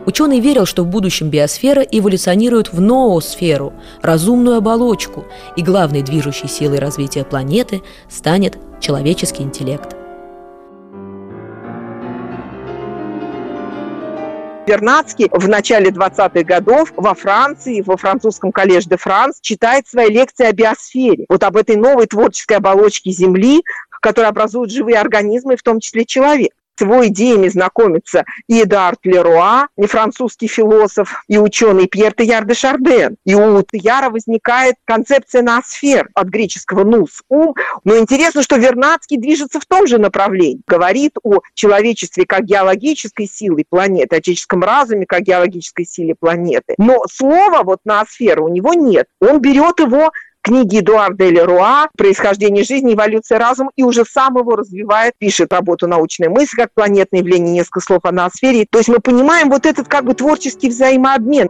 Ученый 0.05 0.41
верил, 0.41 0.65
что 0.65 0.83
в 0.83 0.87
будущем 0.87 1.29
биосфера 1.29 1.81
эволюционирует 1.81 2.73
в 2.73 2.81
ноосферу, 2.81 3.71
разумную 4.01 4.57
оболочку, 4.57 5.23
и 5.55 5.63
главной 5.63 6.01
движущей 6.01 6.49
силой 6.49 6.79
развития 6.79 7.23
планеты 7.23 7.81
станет 8.09 8.57
человеческий 8.81 9.43
интеллект. 9.43 9.98
Вернадский 14.69 15.29
в 15.31 15.49
начале 15.49 15.89
20-х 15.89 16.43
годов 16.43 16.93
во 16.95 17.15
Франции, 17.15 17.81
во 17.81 17.97
французском 17.97 18.51
коллеже 18.51 18.87
де 18.87 18.97
Франс, 18.97 19.39
читает 19.41 19.87
свои 19.87 20.09
лекции 20.09 20.45
о 20.45 20.51
биосфере, 20.51 21.25
вот 21.27 21.43
об 21.43 21.57
этой 21.57 21.75
новой 21.75 22.05
творческой 22.05 22.57
оболочке 22.57 23.09
Земли, 23.09 23.63
которая 23.99 24.29
образует 24.29 24.69
живые 24.69 24.99
организмы, 24.99 25.57
в 25.57 25.63
том 25.63 25.79
числе 25.79 26.05
человек. 26.05 26.51
С 26.79 26.81
его 26.81 27.05
идеями 27.07 27.49
знакомится 27.49 28.23
и 28.47 28.63
Эдуард 28.63 28.99
Леруа, 29.03 29.67
и 29.77 29.85
французский 29.85 30.47
философ, 30.47 31.23
и 31.27 31.37
ученый 31.37 31.87
Пьер 31.87 32.13
Теяр 32.13 32.45
де 32.45 32.53
Шарден. 32.53 33.17
И 33.25 33.35
у 33.35 33.61
Теяра 33.63 34.09
возникает 34.09 34.75
концепция 34.85 35.41
ноосфер 35.41 36.07
от 36.13 36.27
греческого 36.27 36.83
«нус»– 36.85 37.21
ум. 37.29 37.53
Но 37.83 37.97
интересно, 37.97 38.43
что 38.43 38.55
Вернадский 38.55 39.17
движется 39.17 39.59
в 39.59 39.65
том 39.65 39.87
же 39.87 39.97
направлении. 39.97 40.61
Говорит 40.67 41.17
о 41.23 41.39
человечестве 41.53 42.25
как 42.25 42.45
геологической 42.45 43.27
силы 43.27 43.65
планеты, 43.69 44.15
о 44.15 44.21
человеческом 44.21 44.63
разуме 44.63 45.05
как 45.05 45.21
геологической 45.21 45.85
силе 45.85 46.15
планеты. 46.17 46.75
Но 46.77 47.03
слова 47.11 47.63
вот 47.63 47.79
ноосфера 47.83 48.41
у 48.41 48.47
него 48.47 48.73
нет. 48.73 49.07
Он 49.19 49.41
берет 49.41 49.79
его 49.79 50.11
книги 50.41 50.79
Эдуарда 50.79 51.29
Леруа 51.29 51.87
«Происхождение 51.97 52.63
жизни, 52.63 52.93
эволюция 52.93 53.39
разума» 53.39 53.71
и 53.75 53.83
уже 53.83 54.05
сам 54.05 54.37
его 54.37 54.55
развивает, 54.55 55.13
пишет 55.17 55.53
работу 55.53 55.87
«Научная 55.87 56.29
мысль», 56.29 56.55
как 56.55 56.73
планетное 56.73 57.21
явление, 57.21 57.53
несколько 57.53 57.81
слов 57.81 58.01
о 58.03 58.11
ноосфере. 58.11 58.65
То 58.69 58.79
есть 58.79 58.89
мы 58.89 58.99
понимаем 58.99 59.49
вот 59.49 59.65
этот 59.65 59.87
как 59.87 60.05
бы 60.05 60.13
творческий 60.13 60.69
взаимообмен. 60.69 61.49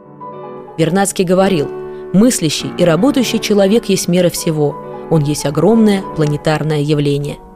Вернадский 0.77 1.25
говорил, 1.25 1.67
мыслящий 2.13 2.71
и 2.77 2.85
работающий 2.85 3.39
человек 3.39 3.85
есть 3.85 4.07
мера 4.07 4.29
всего. 4.29 4.75
Он 5.09 5.23
есть 5.23 5.45
огромное 5.45 6.01
планетарное 6.15 6.79
явление– 6.79 7.37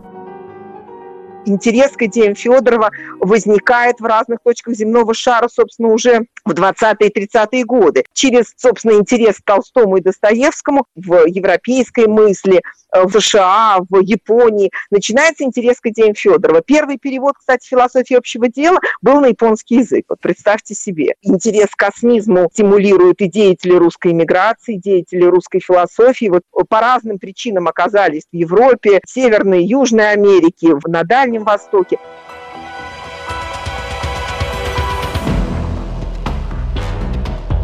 интерес 1.45 1.91
к 1.91 2.03
идеям 2.03 2.35
Федорова 2.35 2.91
возникает 3.19 3.99
в 3.99 4.05
разных 4.05 4.39
точках 4.43 4.75
земного 4.75 5.13
шара, 5.13 5.47
собственно, 5.47 5.89
уже 5.89 6.25
в 6.45 6.51
20-е 6.51 7.09
и 7.09 7.25
30-е 7.25 7.63
годы. 7.63 8.03
Через, 8.13 8.53
собственно, 8.57 8.93
интерес 8.93 9.37
к 9.37 9.45
Толстому 9.45 9.97
и 9.97 10.01
Достоевскому 10.01 10.85
в 10.95 11.25
европейской 11.25 12.07
мысли, 12.07 12.61
э, 12.93 13.03
в 13.03 13.19
США, 13.19 13.79
в 13.89 13.99
Японии 14.01 14.71
начинается 14.91 15.43
интерес 15.43 15.79
к 15.79 15.87
идеям 15.87 16.15
Федорова. 16.15 16.61
Первый 16.61 16.97
перевод, 16.97 17.35
кстати, 17.37 17.67
философии 17.67 18.15
общего 18.15 18.47
дела 18.49 18.79
был 19.01 19.21
на 19.21 19.27
японский 19.27 19.77
язык. 19.77 20.05
Вот 20.09 20.19
представьте 20.19 20.75
себе. 20.75 21.15
Интерес 21.21 21.69
к 21.71 21.77
космизму 21.77 22.49
стимулируют 22.51 23.21
и 23.21 23.27
деятели 23.27 23.75
русской 23.75 24.11
иммиграции, 24.11 24.75
деятели 24.75 25.23
русской 25.23 25.59
философии. 25.59 26.27
Вот 26.27 26.43
по 26.67 26.79
разным 26.79 27.19
причинам 27.19 27.67
оказались 27.67 28.23
в 28.31 28.35
Европе, 28.35 28.99
Северной 29.05 29.63
и 29.63 29.67
Южной 29.67 30.11
Америке, 30.11 30.75
на 30.85 31.03
Дальнем 31.03 31.32
Востоке. 31.39 31.99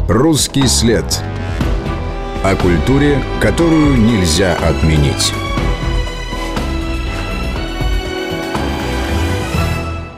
Русский 0.08 0.66
след. 0.66 1.04
О 2.42 2.56
культуре, 2.56 3.22
которую 3.40 3.96
нельзя 3.96 4.54
отменить. 4.54 5.32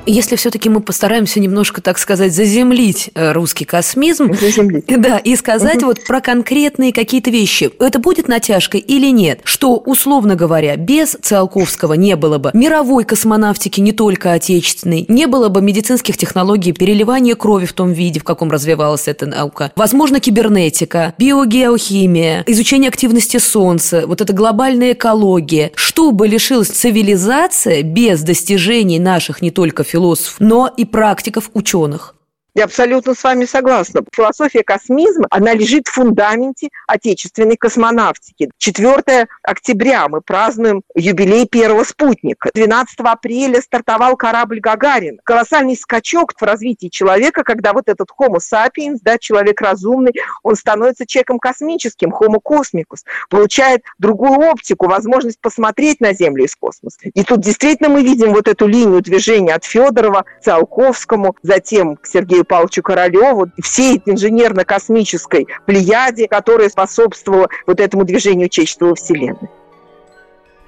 Если 0.07 0.35
все-таки 0.35 0.69
мы 0.69 0.81
постараемся 0.81 1.39
немножко, 1.39 1.81
так 1.81 1.97
сказать, 1.99 2.35
заземлить 2.35 3.11
э, 3.15 3.33
русский 3.33 3.65
космизм, 3.65 4.35
заземлить. 4.35 4.85
да, 5.01 5.19
и 5.19 5.37
сказать 5.37 5.79
угу. 5.79 5.87
вот 5.87 6.05
про 6.05 6.21
конкретные 6.21 6.93
какие-то 6.93 7.31
вещи, 7.31 7.71
это 7.79 8.01
будет 8.01 8.27
натяжкой 8.27 8.81
или 8.81 9.11
нет? 9.13 9.41
Что, 9.45 9.77
условно 9.77 10.35
говоря, 10.35 10.77
без 10.77 11.17
Циолковского 11.23 11.95
не 11.95 12.17
было 12.17 12.39
бы 12.39 12.51
мировой 12.53 13.05
космонавтики, 13.05 13.81
не 13.81 13.93
только 13.93 14.33
отечественной, 14.33 15.05
не 15.09 15.27
было 15.27 15.49
бы 15.49 15.63
медицинских 15.63 16.17
технологий 16.17 16.73
переливания 16.73 17.37
крови 17.37 17.67
в 17.67 17.73
том 17.73 17.93
виде, 17.93 18.19
в 18.19 18.25
каком 18.25 18.51
развивалась 18.51 19.07
эта 19.07 19.27
наука, 19.27 19.71
возможно, 19.77 20.19
кибернетика, 20.19 21.15
биогеохимия, 21.19 22.43
изучение 22.49 22.89
активности 22.89 23.37
Солнца, 23.37 24.05
вот 24.07 24.21
эта 24.21 24.33
глобальная 24.33 24.95
экология. 24.95 25.71
Что 25.77 26.11
бы 26.11 26.27
лишилась 26.27 26.69
цивилизация 26.69 27.83
без 27.83 28.23
достижений 28.23 28.99
наших 28.99 29.43
не 29.43 29.53
только 29.53 29.85
философов, 29.93 30.41
но 30.41 30.69
и 30.75 30.85
практиков 30.85 31.51
ученых. 31.53 32.15
Я 32.55 32.65
абсолютно 32.65 33.15
с 33.15 33.25
вами 33.25 33.47
согласна. 33.47 34.03
Философия 34.15 34.63
космизма, 34.63 35.27
она 35.31 35.55
лежит 35.55 35.89
в 35.89 35.93
фундаменте 35.93 36.69
отечественной 36.87 37.57
космонавтики. 37.57 38.51
4 38.59 39.27
октября 39.43 40.07
мы 40.09 40.21
празднуем 40.21 40.83
юбилей 40.95 41.47
первого 41.47 41.85
спутника. 41.85 42.51
12 42.53 43.01
апреля 43.01 43.63
стартовал 43.63 44.17
корабль 44.17 44.61
«Гагарин». 44.61 45.19
Колоссальный 45.25 45.77
скачок 45.79 46.35
в 46.39 46.43
развитии 46.43 46.89
человека, 46.89 47.43
когда 47.43 47.73
вот 47.73 47.89
этот 47.89 48.09
Homo 48.21 48.37
sapiens, 48.37 48.99
да, 49.01 49.17
человек 49.17 49.59
разумный, 49.63 50.13
он 50.43 50.55
становится 50.55 51.07
человеком 51.07 51.39
космическим, 51.39 52.11
Homo 52.11 52.39
cosmicus, 52.45 53.01
получает 53.31 53.83
другую 53.99 54.39
оптику, 54.41 54.89
возможность 54.89 55.41
посмотреть 55.41 56.01
на 56.01 56.13
Землю 56.13 56.45
из 56.45 56.55
космоса. 56.55 56.99
И 57.03 57.25
тут 57.25 57.41
действительно 57.41 57.89
мы 57.89 58.03
видим 58.03 58.35
вот 58.35 58.47
эту 58.47 58.67
линию 58.67 59.01
движения 59.01 59.55
от 59.55 59.65
Федорова 59.65 60.25
к 60.25 60.45
Циолковскому, 60.45 61.35
затем 61.43 61.97
к 61.97 62.07
Сергею 62.07 62.42
Сергею 62.43 62.45
Павловичу 62.45 62.83
Королеву, 62.83 63.51
всей 63.63 64.03
инженерно-космической 64.05 65.47
плеяде, 65.67 66.29
которая 66.29 66.69
способствовала 66.69 67.49
вот 67.67 67.81
этому 67.81 68.05
движению 68.05 68.49
человечества 68.49 68.87
во 68.87 68.95
Вселенной. 68.95 69.51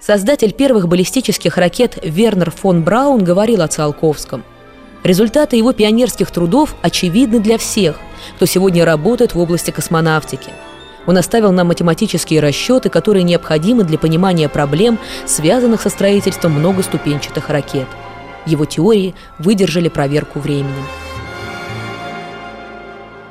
Создатель 0.00 0.52
первых 0.52 0.88
баллистических 0.88 1.56
ракет 1.56 1.98
Вернер 2.02 2.50
фон 2.50 2.82
Браун 2.82 3.24
говорил 3.24 3.62
о 3.62 3.68
Циолковском. 3.68 4.42
Результаты 5.02 5.56
его 5.56 5.72
пионерских 5.72 6.30
трудов 6.30 6.74
очевидны 6.82 7.40
для 7.40 7.58
всех, 7.58 7.96
кто 8.36 8.46
сегодня 8.46 8.84
работает 8.84 9.34
в 9.34 9.38
области 9.38 9.70
космонавтики. 9.70 10.50
Он 11.06 11.18
оставил 11.18 11.52
нам 11.52 11.68
математические 11.68 12.40
расчеты, 12.40 12.88
которые 12.88 13.22
необходимы 13.22 13.84
для 13.84 13.98
понимания 13.98 14.48
проблем, 14.48 14.98
связанных 15.26 15.82
со 15.82 15.90
строительством 15.90 16.52
многоступенчатых 16.52 17.50
ракет. 17.50 17.86
Его 18.46 18.64
теории 18.64 19.14
выдержали 19.38 19.88
проверку 19.88 20.38
временем 20.38 20.84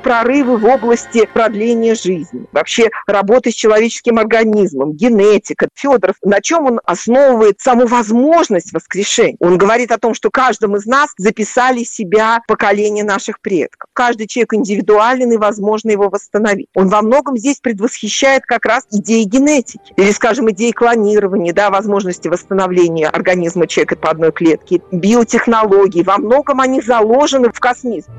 прорывы 0.03 0.57
в 0.57 0.65
области 0.65 1.25
продления 1.33 1.95
жизни, 1.95 2.45
вообще 2.51 2.89
работы 3.07 3.51
с 3.51 3.55
человеческим 3.55 4.19
организмом, 4.19 4.93
генетика. 4.93 5.67
Федоров, 5.73 6.17
на 6.21 6.41
чем 6.41 6.65
он 6.65 6.81
основывает 6.85 7.59
саму 7.59 7.87
возможность 7.87 8.73
воскрешения? 8.73 9.37
Он 9.39 9.57
говорит 9.57 9.91
о 9.91 9.97
том, 9.97 10.13
что 10.13 10.29
каждым 10.29 10.75
из 10.75 10.85
нас 10.85 11.11
записали 11.17 11.83
себя 11.83 12.41
поколение 12.47 13.03
наших 13.03 13.39
предков. 13.39 13.89
Каждый 13.93 14.27
человек 14.27 14.53
индивидуален 14.53 15.31
и 15.31 15.37
возможно 15.37 15.91
его 15.91 16.09
восстановить. 16.09 16.67
Он 16.75 16.89
во 16.89 17.01
многом 17.01 17.37
здесь 17.37 17.59
предвосхищает 17.59 18.45
как 18.45 18.65
раз 18.65 18.85
идеи 18.91 19.23
генетики 19.23 19.93
или, 19.95 20.11
скажем, 20.11 20.51
идеи 20.51 20.71
клонирования, 20.71 21.53
да, 21.53 21.69
возможности 21.69 22.27
восстановления 22.27 23.07
организма 23.07 23.67
человека 23.67 23.95
по 23.95 24.09
одной 24.09 24.31
клетке, 24.31 24.81
биотехнологии. 24.91 26.03
Во 26.03 26.17
многом 26.17 26.59
они 26.59 26.81
заложены 26.81 27.51
в 27.51 27.59
космизм. 27.59 28.11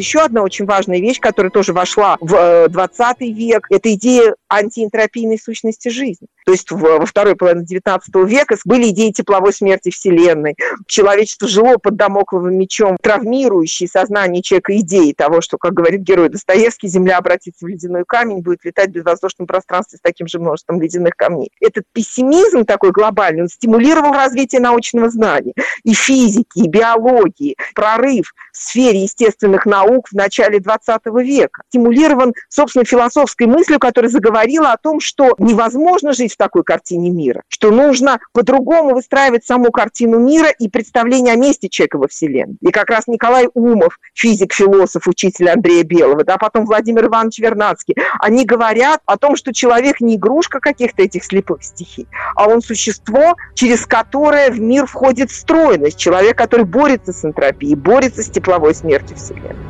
Еще 0.00 0.20
одна 0.20 0.42
очень 0.42 0.64
важная 0.64 0.98
вещь, 0.98 1.20
которая 1.20 1.50
тоже 1.50 1.74
вошла 1.74 2.16
в 2.22 2.68
20 2.68 3.16
э, 3.20 3.26
век, 3.26 3.66
это 3.68 3.92
идея 3.92 4.34
антиэнтропийной 4.48 5.38
сущности 5.38 5.90
жизни. 5.90 6.26
То 6.46 6.52
есть 6.52 6.70
во 6.70 7.04
второй 7.06 7.36
половине 7.36 7.64
XIX 7.64 8.00
века 8.26 8.56
были 8.64 8.90
идеи 8.90 9.10
тепловой 9.10 9.52
смерти 9.52 9.90
Вселенной. 9.90 10.56
Человечество 10.86 11.48
жило 11.48 11.76
под 11.76 11.96
домокловым 11.96 12.56
мечом, 12.56 12.96
травмирующей 13.00 13.88
сознание 13.88 14.42
человека 14.42 14.76
идеи 14.78 15.12
того, 15.12 15.40
что, 15.40 15.58
как 15.58 15.74
говорит 15.74 16.00
герой 16.00 16.28
Достоевский, 16.28 16.88
Земля 16.88 17.18
обратится 17.18 17.64
в 17.64 17.68
ледяной 17.68 18.04
камень, 18.06 18.42
будет 18.42 18.64
летать 18.64 18.88
в 18.88 18.92
безвоздушном 18.92 19.46
пространстве 19.46 19.98
с 19.98 20.00
таким 20.00 20.26
же 20.26 20.38
множеством 20.38 20.80
ледяных 20.80 21.14
камней. 21.16 21.50
Этот 21.60 21.84
пессимизм 21.92 22.64
такой 22.64 22.90
глобальный, 22.90 23.42
он 23.42 23.48
стимулировал 23.48 24.12
развитие 24.12 24.60
научного 24.60 25.10
знания 25.10 25.52
и 25.84 25.94
физики, 25.94 26.60
и 26.60 26.68
биологии, 26.68 27.56
прорыв 27.74 28.32
в 28.52 28.56
сфере 28.56 29.02
естественных 29.02 29.66
наук, 29.66 30.08
в 30.08 30.14
начале 30.14 30.60
20 30.60 31.00
века. 31.22 31.62
Стимулирован, 31.68 32.34
собственно, 32.48 32.84
философской 32.84 33.46
мыслью, 33.46 33.78
которая 33.78 34.10
заговорила 34.10 34.72
о 34.72 34.76
том, 34.76 35.00
что 35.00 35.34
невозможно 35.38 36.12
жить 36.12 36.29
в 36.32 36.36
такой 36.36 36.64
картине 36.64 37.10
мира, 37.10 37.42
что 37.48 37.70
нужно 37.70 38.18
по-другому 38.32 38.94
выстраивать 38.94 39.44
саму 39.44 39.70
картину 39.70 40.18
мира 40.18 40.48
и 40.48 40.68
представление 40.68 41.34
о 41.34 41.36
месте 41.36 41.68
человека 41.68 41.98
во 41.98 42.08
Вселенной. 42.08 42.56
И 42.60 42.70
как 42.70 42.90
раз 42.90 43.06
Николай 43.06 43.48
Умов, 43.54 43.98
физик, 44.14 44.52
философ, 44.52 45.06
учитель 45.06 45.50
Андрея 45.50 45.84
Белого, 45.84 46.24
да, 46.24 46.36
потом 46.36 46.66
Владимир 46.66 47.06
Иванович 47.06 47.38
Вернадский, 47.38 47.96
они 48.20 48.44
говорят 48.44 49.00
о 49.06 49.16
том, 49.16 49.36
что 49.36 49.52
человек 49.52 50.00
не 50.00 50.16
игрушка 50.16 50.60
каких-то 50.60 51.02
этих 51.02 51.24
слепых 51.24 51.62
стихий, 51.62 52.06
а 52.34 52.48
он 52.48 52.62
существо, 52.62 53.36
через 53.54 53.86
которое 53.86 54.50
в 54.50 54.60
мир 54.60 54.86
входит 54.86 55.30
стройность, 55.30 55.98
человек, 55.98 56.36
который 56.36 56.64
борется 56.64 57.12
с 57.12 57.24
энтропией, 57.24 57.74
борется 57.74 58.22
с 58.22 58.30
тепловой 58.30 58.74
смертью 58.74 59.16
Вселенной. 59.16 59.69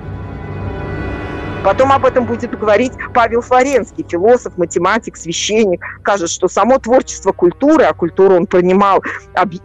Потом 1.63 1.93
об 1.93 2.07
этом 2.07 2.25
будет 2.25 2.59
говорить 2.59 2.93
Павел 3.13 3.43
Флоренский, 3.43 4.05
философ, 4.09 4.57
математик, 4.57 5.17
священник. 5.17 5.83
Скажет, 6.01 6.31
что 6.31 6.49
само 6.49 6.79
творчество 6.79 7.33
культуры, 7.33 7.85
а 7.85 7.93
культуру 7.93 8.37
он 8.37 8.47
понимал 8.47 9.03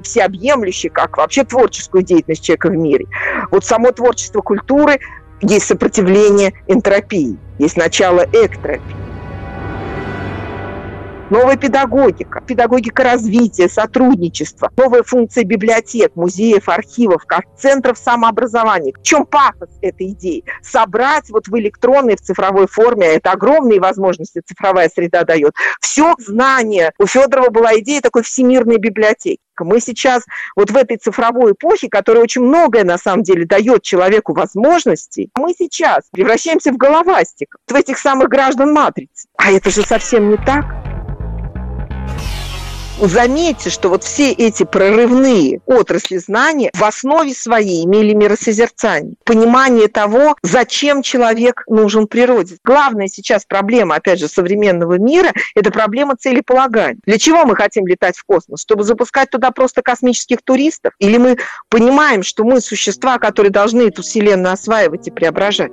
всеобъемлюще, 0.02 0.90
как 0.90 1.18
вообще 1.18 1.44
творческую 1.44 2.04
деятельность 2.04 2.44
человека 2.44 2.68
в 2.70 2.76
мире. 2.76 3.06
Вот 3.52 3.64
само 3.64 3.92
творчество 3.92 4.42
культуры 4.42 5.00
есть 5.42 5.66
сопротивление 5.66 6.54
энтропии, 6.68 7.38
есть 7.60 7.78
начало 7.78 8.26
эктропии. 8.34 9.05
Новая 11.30 11.58
педагогика, 11.58 12.42
педагогика 12.42 13.04
развития, 13.04 13.68
сотрудничества, 13.70 14.70
новая 14.78 15.04
функция 15.04 15.44
библиотек, 15.44 16.16
музеев, 16.16 16.70
архивов, 16.70 17.26
как 17.26 17.46
центров 17.58 17.98
самообразования. 17.98 18.94
В 18.94 19.02
чем 19.02 19.26
пафос 19.26 19.70
этой 19.82 20.12
идеи? 20.12 20.44
Собрать 20.62 21.30
вот 21.30 21.48
в 21.48 21.58
электронной, 21.58 22.16
в 22.16 22.22
цифровой 22.22 22.68
форме, 22.68 23.08
это 23.08 23.32
огромные 23.32 23.80
возможности 23.80 24.42
цифровая 24.46 24.90
среда 24.90 25.24
дает, 25.24 25.54
все 25.82 26.16
знание. 26.20 26.92
У 27.00 27.06
Федорова 27.06 27.50
была 27.50 27.78
идея 27.80 28.02
такой 28.02 28.24
всемирной 28.24 28.78
библиотеки. 28.78 29.40
Мы 29.60 29.80
сейчас 29.80 30.24
вот 30.56 30.70
в 30.70 30.76
этой 30.76 30.98
цифровой 30.98 31.54
эпохе, 31.54 31.88
которая 31.88 32.24
очень 32.24 32.42
многое 32.42 32.84
на 32.84 32.98
самом 32.98 33.24
деле 33.24 33.46
дает 33.46 33.84
человеку 33.84 34.34
возможностей, 34.34 35.30
мы 35.36 35.54
сейчас 35.58 36.04
превращаемся 36.12 36.74
в 36.74 36.78
головастик, 36.78 37.56
в 37.68 37.74
этих 37.74 37.98
самых 37.98 38.28
граждан 38.28 38.74
матрицы. 38.74 39.28
А 39.38 39.52
это 39.52 39.70
же 39.70 39.84
совсем 39.84 40.30
не 40.30 40.38
так 40.38 40.66
заметьте, 43.16 43.70
что 43.70 43.90
вот 43.90 44.04
все 44.04 44.32
эти 44.32 44.64
прорывные 44.64 45.62
отрасли 45.66 46.18
знания 46.18 46.72
в 46.74 46.84
основе 46.84 47.34
своей 47.34 47.86
имели 47.86 48.14
миросозерцание, 48.14 49.16
понимание 49.24 49.88
того, 49.88 50.36
зачем 50.44 51.02
человек 51.02 51.64
нужен 51.68 52.08
природе. 52.08 52.58
Главная 52.64 53.08
сейчас 53.08 53.46
проблема, 53.46 53.96
опять 53.96 54.20
же, 54.20 54.28
современного 54.28 54.98
мира– 54.98 55.32
это 55.56 55.72
проблема 55.72 56.16
целеполагания. 56.16 57.00
Для 57.06 57.18
чего 57.18 57.46
мы 57.46 57.56
хотим 57.56 57.88
летать 57.88 58.18
в 58.18 58.24
космос? 58.26 58.62
Чтобы 58.62 58.84
запускать 58.84 59.30
туда 59.30 59.52
просто 59.52 59.82
космических 59.82 60.42
туристов? 60.44 60.94
Или 61.00 61.18
мы 61.18 61.38
понимаем, 61.70 62.24
что 62.24 62.44
мы 62.44 62.62
существа, 62.62 63.18
которые 63.18 63.52
должны 63.52 63.88
эту 63.88 64.02
Вселенную 64.02 64.54
осваивать 64.54 65.08
и 65.08 65.12
преображать? 65.12 65.72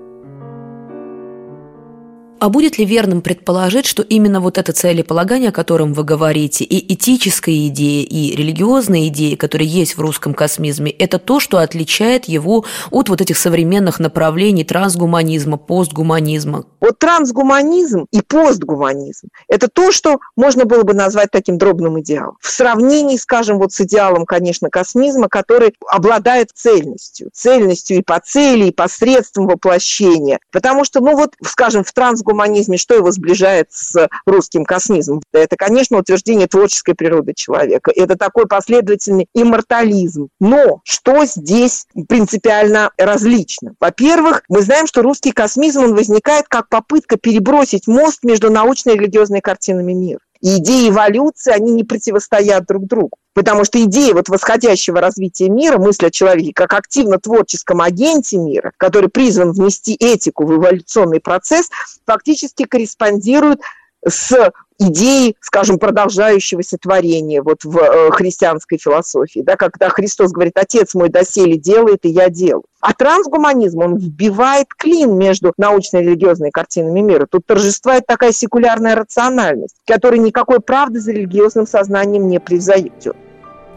А 2.42 2.48
будет 2.48 2.76
ли 2.76 2.84
верным 2.84 3.22
предположить, 3.22 3.86
что 3.86 4.02
именно 4.02 4.40
вот 4.40 4.58
это 4.58 4.72
целеполагание, 4.72 5.50
о 5.50 5.52
котором 5.52 5.92
вы 5.92 6.02
говорите, 6.02 6.64
и 6.64 6.92
этическая 6.92 7.68
идея, 7.68 8.04
и 8.04 8.34
религиозная 8.34 9.06
идея, 9.06 9.36
которые 9.36 9.68
есть 9.68 9.96
в 9.96 10.00
русском 10.00 10.34
космизме, 10.34 10.90
это 10.90 11.20
то, 11.20 11.38
что 11.38 11.58
отличает 11.58 12.24
его 12.24 12.64
от 12.90 13.08
вот 13.10 13.20
этих 13.20 13.38
современных 13.38 14.00
направлений 14.00 14.64
трансгуманизма, 14.64 15.56
постгуманизма? 15.56 16.64
Вот 16.80 16.98
трансгуманизм 16.98 18.06
и 18.10 18.22
постгуманизм– 18.22 19.28
это 19.48 19.68
то, 19.68 19.92
что 19.92 20.18
можно 20.34 20.64
было 20.64 20.82
бы 20.82 20.94
назвать 20.94 21.30
таким 21.30 21.58
дробным 21.58 22.00
идеалом. 22.00 22.38
В 22.40 22.50
сравнении, 22.50 23.18
скажем, 23.18 23.58
вот 23.58 23.72
с 23.72 23.80
идеалом, 23.82 24.26
конечно, 24.26 24.68
космизма, 24.68 25.28
который 25.28 25.74
обладает 25.88 26.48
цельностью. 26.52 27.30
Цельностью 27.32 27.98
и 27.98 28.02
по 28.02 28.18
цели, 28.18 28.64
и 28.64 28.72
по 28.72 28.88
средствам 28.88 29.46
воплощения. 29.46 30.40
Потому 30.50 30.82
что, 30.82 30.98
ну 30.98 31.16
вот, 31.16 31.34
скажем, 31.44 31.84
в 31.84 31.92
трансгуманизме 31.92 32.31
гуманизме, 32.32 32.76
что 32.78 32.94
его 32.94 33.10
сближает 33.10 33.68
с 33.70 34.08
русским 34.26 34.64
космизмом? 34.64 35.22
Это, 35.32 35.56
конечно, 35.56 35.98
утверждение 35.98 36.46
творческой 36.46 36.94
природы 36.94 37.34
человека. 37.34 37.92
Это 37.94 38.16
такой 38.16 38.46
последовательный 38.46 39.26
иммортализм. 39.34 40.28
Но 40.40 40.80
что 40.84 41.24
здесь 41.24 41.86
принципиально 42.08 42.90
различно? 42.96 43.74
Во-первых, 43.80 44.42
мы 44.48 44.62
знаем, 44.62 44.86
что 44.86 45.02
русский 45.02 45.32
космизм 45.32 45.84
он 45.84 45.94
возникает 45.94 46.46
как 46.48 46.68
попытка 46.68 47.16
перебросить 47.16 47.86
мост 47.86 48.24
между 48.24 48.50
научной 48.50 48.94
и 48.94 48.98
религиозной 48.98 49.40
картинами 49.40 49.92
мира. 49.92 50.20
И 50.42 50.58
идеи 50.58 50.90
эволюции, 50.90 51.52
они 51.52 51.72
не 51.72 51.84
противостоят 51.84 52.66
друг 52.66 52.86
другу. 52.86 53.16
Потому 53.32 53.64
что 53.64 53.82
идея 53.84 54.12
вот 54.12 54.28
восходящего 54.28 55.00
развития 55.00 55.48
мира, 55.48 55.78
мысль 55.78 56.06
о 56.06 56.10
человеке 56.10 56.52
как 56.54 56.74
активно-творческом 56.74 57.80
агенте 57.80 58.36
мира, 58.36 58.72
который 58.76 59.08
призван 59.08 59.52
внести 59.52 59.94
этику 59.94 60.44
в 60.44 60.54
эволюционный 60.54 61.20
процесс, 61.20 61.70
фактически 62.04 62.64
корреспондирует 62.64 63.60
с 64.06 64.52
идеей, 64.78 65.36
скажем, 65.40 65.78
продолжающегося 65.78 66.76
творения 66.78 67.42
вот 67.42 67.64
в 67.64 67.78
э, 67.78 68.10
христианской 68.10 68.78
философии, 68.78 69.40
да, 69.40 69.56
когда 69.56 69.88
Христос 69.88 70.32
говорит, 70.32 70.56
«Отец 70.56 70.94
мой 70.94 71.08
доселе 71.08 71.56
делает, 71.56 72.04
и 72.04 72.08
я 72.08 72.28
делаю». 72.28 72.64
А 72.80 72.92
трансгуманизм, 72.92 73.78
он 73.78 73.96
вбивает 73.96 74.68
клин 74.76 75.16
между 75.16 75.52
научной 75.56 76.02
и 76.02 76.06
религиозной 76.06 76.50
картинами 76.50 77.00
мира. 77.00 77.26
Тут 77.30 77.46
торжествует 77.46 78.06
такая 78.06 78.32
секулярная 78.32 78.96
рациональность, 78.96 79.76
которая 79.86 80.18
никакой 80.18 80.60
правды 80.60 81.00
за 81.00 81.12
религиозным 81.12 81.66
сознанием 81.66 82.28
не 82.28 82.40
превзойдет. 82.40 83.16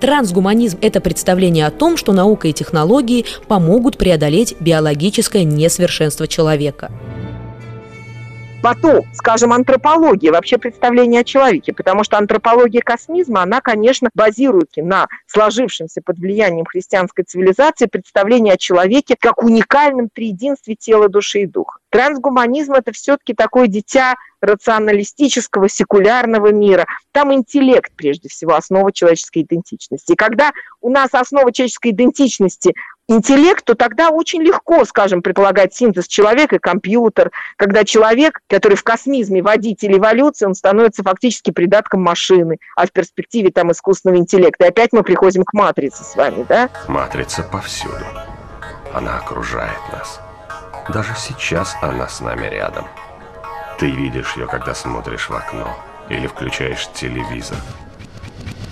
Трансгуманизм– 0.02 0.78
это 0.82 1.00
представление 1.02 1.68
о 1.68 1.72
том, 1.72 1.98
что 1.98 2.12
наука 2.12 2.48
и 2.48 2.54
технологии 2.54 3.26
помогут 3.48 3.98
преодолеть 3.98 4.56
биологическое 4.60 5.44
несовершенство 5.44 6.28
человека. 6.28 6.92
Потом, 8.66 9.06
скажем, 9.14 9.54
антропология, 9.54 10.32
вообще 10.32 10.58
представление 10.58 11.22
о 11.22 11.24
человеке, 11.24 11.72
потому 11.72 12.04
что 12.04 12.18
антропология 12.18 12.82
космизма, 12.82 13.44
она, 13.44 13.62
конечно, 13.62 14.10
базируется 14.16 14.82
на 14.82 15.06
сложившемся 15.28 16.02
под 16.04 16.18
влиянием 16.18 16.66
христианской 16.66 17.26
цивилизации 17.26 17.86
представлении 17.86 18.52
о 18.52 18.58
человеке 18.58 19.18
как 19.20 19.44
уникальном 19.44 20.10
триединстве 20.10 20.74
тела, 20.74 21.10
души 21.10 21.42
и 21.42 21.46
духа. 21.46 21.78
Трансгуманизм– 21.92 22.74
это 22.74 22.92
все-таки 22.92 23.36
такое 23.36 23.68
дитя 23.68 24.16
рационалистического, 24.42 25.70
секулярного 25.70 26.52
мира. 26.52 26.88
Там 27.12 27.34
интеллект, 27.34 27.92
прежде 27.96 28.30
всего, 28.30 28.56
основа 28.56 28.92
человеческой 28.92 29.44
идентичности. 29.44 30.14
И 30.14 30.16
когда 30.16 30.52
у 30.82 30.90
нас 30.90 31.10
основа 31.14 31.54
человеческой 31.54 31.92
идентичности 31.92 32.74
интеллект, 33.08 33.64
то 33.64 33.76
тогда 33.76 34.10
очень 34.10 34.42
легко, 34.42 34.86
скажем, 34.86 35.22
предполагать 35.22 35.74
синтез 35.74 36.08
человека 36.08 36.56
и 36.56 36.60
компьютер, 36.60 37.32
когда 37.58 37.84
человек, 37.84 38.40
который 38.48 38.78
в 38.78 38.84
космизме 38.84 39.42
водитель 39.42 39.98
эволюции, 39.98 40.46
он 40.46 40.56
становится 40.56 41.04
фактически 41.04 41.52
придатком 41.52 42.02
машины, 42.02 42.58
а 42.76 42.88
в 42.88 42.92
перспективе 42.92 43.52
там 43.52 43.72
искусственного 43.72 44.20
интеллекта. 44.20 44.66
И 44.66 44.70
опять 44.70 44.94
мы 44.94 45.04
приходим 45.04 45.44
к 45.44 45.54
матрице 45.54 46.04
с 46.04 46.16
вами, 46.16 46.46
да? 46.48 46.70
Матрица 46.88 47.44
повсюду. 47.44 48.06
Она 48.94 49.18
окружает 49.18 49.80
нас. 49.92 50.20
Даже 50.90 51.14
сейчас 51.18 51.76
она 51.82 52.08
с 52.08 52.22
нами 52.22 52.48
рядом. 52.48 52.88
Ты 53.80 53.90
видишь 53.90 54.36
ее, 54.38 54.48
когда 54.48 54.74
смотришь 54.74 55.30
в 55.30 55.36
окно 55.36 55.76
или 56.10 56.28
включаешь 56.28 56.88
телевизор. 56.94 57.58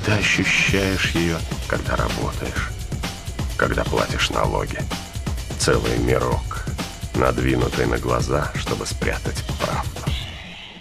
Ты 0.05 0.13
ощущаешь 0.13 1.11
ее, 1.11 1.37
когда 1.67 1.95
работаешь 1.95 2.71
когда 3.63 3.85
платишь 3.85 4.29
налоги. 4.29 4.77
Целый 5.57 5.97
мирок, 5.99 6.65
надвинутый 7.15 7.85
на 7.85 7.97
глаза, 7.97 8.51
чтобы 8.55 8.85
спрятать 8.85 9.41
правду. 9.61 10.11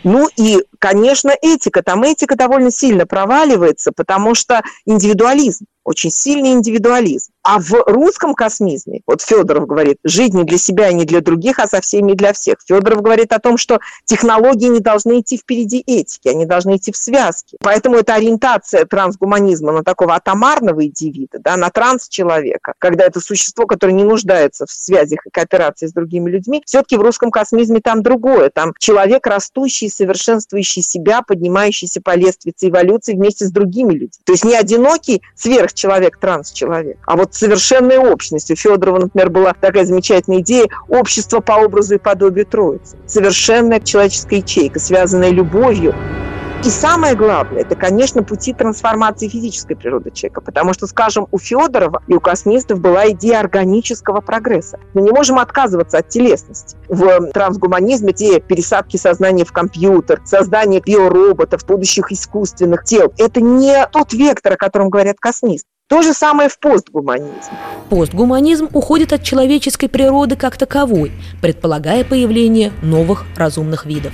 Ну 0.02 0.28
и, 0.36 0.58
конечно, 0.80 1.30
этика. 1.30 1.84
Там 1.84 2.02
этика 2.02 2.34
довольно 2.34 2.72
сильно 2.72 3.06
проваливается, 3.06 3.92
потому 3.92 4.34
что 4.34 4.62
индивидуализм 4.84 5.66
очень 5.84 6.10
сильный 6.10 6.52
индивидуализм. 6.52 7.32
А 7.42 7.58
в 7.58 7.72
русском 7.86 8.34
космизме, 8.34 9.00
вот 9.06 9.20
Федоров 9.20 9.66
говорит, 9.66 9.98
жить 10.04 10.32
не 10.32 10.44
для 10.44 10.58
себя 10.58 10.92
не 10.92 11.04
для 11.04 11.20
других, 11.20 11.58
а 11.58 11.66
со 11.66 11.80
всеми 11.80 12.12
и 12.12 12.14
для 12.14 12.32
всех. 12.32 12.58
Федоров 12.64 13.02
говорит 13.02 13.32
о 13.32 13.40
том, 13.40 13.56
что 13.56 13.80
технологии 14.04 14.68
не 14.68 14.78
должны 14.78 15.20
идти 15.20 15.36
впереди 15.36 15.82
этики, 15.84 16.28
они 16.28 16.46
должны 16.46 16.76
идти 16.76 16.92
в 16.92 16.96
связке. 16.96 17.56
Поэтому 17.60 17.96
эта 17.96 18.14
ориентация 18.14 18.84
трансгуманизма 18.84 19.72
на 19.72 19.82
такого 19.82 20.14
атомарного 20.14 20.86
индивида, 20.86 21.38
да, 21.40 21.56
на 21.56 21.70
транс-человека, 21.70 22.74
когда 22.78 23.04
это 23.06 23.20
существо, 23.20 23.66
которое 23.66 23.94
не 23.94 24.04
нуждается 24.04 24.66
в 24.66 24.70
связях 24.70 25.26
и 25.26 25.30
кооперации 25.30 25.88
с 25.88 25.92
другими 25.92 26.30
людьми, 26.30 26.62
все-таки 26.64 26.96
в 26.96 27.00
русском 27.00 27.32
космизме 27.32 27.80
там 27.80 28.02
другое. 28.02 28.50
Там 28.50 28.72
человек, 28.78 29.26
растущий, 29.26 29.90
совершенствующий 29.90 30.82
себя, 30.82 31.22
поднимающийся 31.22 32.00
по 32.00 32.14
лестнице 32.14 32.68
эволюции 32.68 33.14
вместе 33.14 33.46
с 33.46 33.50
другими 33.50 33.94
людьми. 33.94 34.10
То 34.24 34.32
есть 34.32 34.44
не 34.44 34.54
одинокий 34.54 35.22
сверх 35.34 35.71
сверхчеловек, 35.72 36.18
трансчеловек, 36.18 36.98
а 37.06 37.16
вот 37.16 37.34
совершенная 37.34 37.98
общность. 37.98 38.50
У 38.50 38.56
Федорова, 38.56 39.00
например, 39.00 39.30
была 39.30 39.54
такая 39.58 39.84
замечательная 39.84 40.40
идея 40.40 40.66
общество 40.88 41.40
по 41.40 41.52
образу 41.52 41.94
и 41.94 41.98
подобию 41.98 42.46
Троицы. 42.46 42.96
Совершенная 43.06 43.80
человеческая 43.80 44.36
ячейка, 44.36 44.78
связанная 44.78 45.30
любовью, 45.30 45.94
и 46.64 46.70
самое 46.70 47.16
главное, 47.16 47.62
это, 47.62 47.74
конечно, 47.74 48.22
пути 48.22 48.52
трансформации 48.52 49.26
физической 49.26 49.74
природы 49.74 50.12
человека, 50.12 50.40
потому 50.40 50.72
что, 50.72 50.86
скажем, 50.86 51.26
у 51.32 51.38
Федорова 51.38 52.02
и 52.06 52.14
у 52.14 52.20
космистов 52.20 52.78
была 52.78 53.10
идея 53.10 53.40
органического 53.40 54.20
прогресса. 54.20 54.78
Мы 54.94 55.02
не 55.02 55.10
можем 55.10 55.40
отказываться 55.40 55.98
от 55.98 56.08
телесности. 56.08 56.76
В 56.88 57.32
трансгуманизме 57.32 58.12
те 58.12 58.38
пересадки 58.38 58.96
сознания 58.96 59.44
в 59.44 59.50
компьютер, 59.50 60.22
создание 60.24 60.80
биороботов, 60.80 61.66
будущих 61.66 62.12
искусственных 62.12 62.84
тел, 62.84 63.12
это 63.18 63.40
не 63.40 63.84
тот 63.88 64.12
вектор, 64.12 64.52
о 64.52 64.56
котором 64.56 64.88
говорят 64.88 65.16
космисты. 65.18 65.66
То 65.88 66.02
же 66.02 66.14
самое 66.14 66.48
в 66.48 66.60
постгуманизме. 66.60 67.32
Постгуманизм 67.90 68.68
уходит 68.72 69.12
от 69.12 69.24
человеческой 69.24 69.88
природы 69.88 70.36
как 70.36 70.56
таковой, 70.56 71.10
предполагая 71.42 72.04
появление 72.04 72.72
новых 72.82 73.24
разумных 73.36 73.84
видов. 73.84 74.12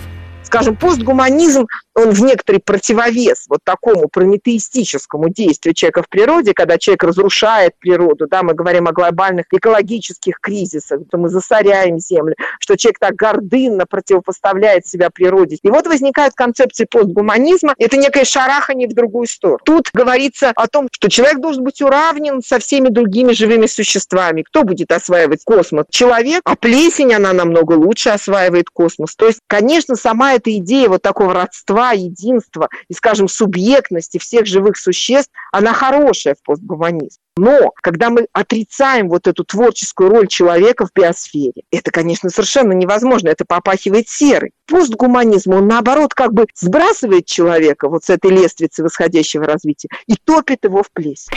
Скажем, 0.49 0.77
постгуманизм, 0.77 1.67
он 1.95 2.13
в 2.13 2.23
некоторый 2.23 2.59
противовес 2.59 3.45
вот 3.51 3.61
такому 3.65 4.09
прометеистическому 4.09 5.29
действию 5.29 5.75
человека 5.75 6.03
в 6.03 6.09
природе, 6.09 6.55
когда 6.55 6.79
человек 6.79 7.03
разрушает 7.03 7.75
природу, 7.79 8.27
да, 8.27 8.43
мы 8.43 8.55
говорим 8.55 8.89
о 8.89 8.93
глобальных 8.93 9.45
экологических 9.53 10.41
кризисах, 10.41 11.01
что 11.07 11.19
мы 11.19 11.29
засоряем 11.29 11.99
землю, 11.99 12.35
что 12.61 12.79
человек 12.79 12.99
так 12.99 13.15
гордынно 13.15 13.85
противопоставляет 13.85 14.87
себя 14.87 15.11
природе. 15.11 15.59
И 15.63 15.69
вот 15.69 15.87
возникает 15.87 16.33
концепция 16.35 16.87
постгуманизма, 16.91 17.75
это 17.77 17.99
некое 17.99 18.25
шарахание 18.25 18.89
в 18.89 18.95
другую 18.95 19.27
сторону. 19.27 19.59
Тут 19.67 19.91
говорится 19.93 20.53
о 20.57 20.67
том, 20.67 20.89
что 20.91 21.11
человек 21.11 21.41
должен 21.41 21.63
быть 21.63 21.83
уравнен 21.83 22.41
со 22.41 22.59
всеми 22.59 22.89
другими 22.89 23.33
живыми 23.33 23.67
существами. 23.67 24.45
Кто 24.45 24.63
будет 24.63 24.93
осваивать 24.93 25.45
космос? 25.45 25.85
Человек, 25.91 26.41
а 26.45 26.57
плесень, 26.57 27.13
она 27.13 27.35
намного 27.35 27.75
лучше 27.75 28.09
осваивает 28.09 28.71
космос. 28.71 29.15
То 29.15 29.27
есть, 29.27 29.41
конечно, 29.47 29.95
сама 29.95 30.38
эта 30.39 30.57
идея 30.59 30.89
вот 30.89 31.03
такого 31.03 31.35
родства, 31.35 31.93
единства 31.93 32.69
и, 32.89 32.95
скажем, 32.95 33.29
субъектности 33.29 34.19
всех 34.19 34.47
живых 34.47 34.77
существ, 34.77 35.31
она 35.53 35.73
хорошая 35.73 36.35
в 36.35 36.43
постгуманизме. 36.43 37.19
Но 37.37 37.71
когда 37.83 38.11
мы 38.11 38.27
отрицаем 38.33 39.09
вот 39.09 39.29
эту 39.29 39.45
творческую 39.45 40.11
роль 40.11 40.27
человека 40.27 40.87
в 40.87 40.91
биосфере, 40.93 41.63
это, 41.71 41.91
конечно, 41.93 42.31
совершенно 42.31 42.73
невозможно, 42.73 43.29
это 43.29 43.45
попахивает 43.47 44.09
серой. 44.09 44.53
Постгуманизм, 44.67 45.53
он 45.53 45.69
наоборот 45.69 46.15
как 46.15 46.33
бы 46.33 46.47
сбрасывает 46.55 47.27
человека 47.27 47.89
вот 47.89 48.05
с 48.05 48.11
этой 48.11 48.31
лестницы 48.33 48.83
восходящего 48.83 49.45
развития 49.45 49.89
и 50.07 50.15
топит 50.17 50.65
его 50.65 50.83
в 50.83 50.91
плесень. 50.91 51.37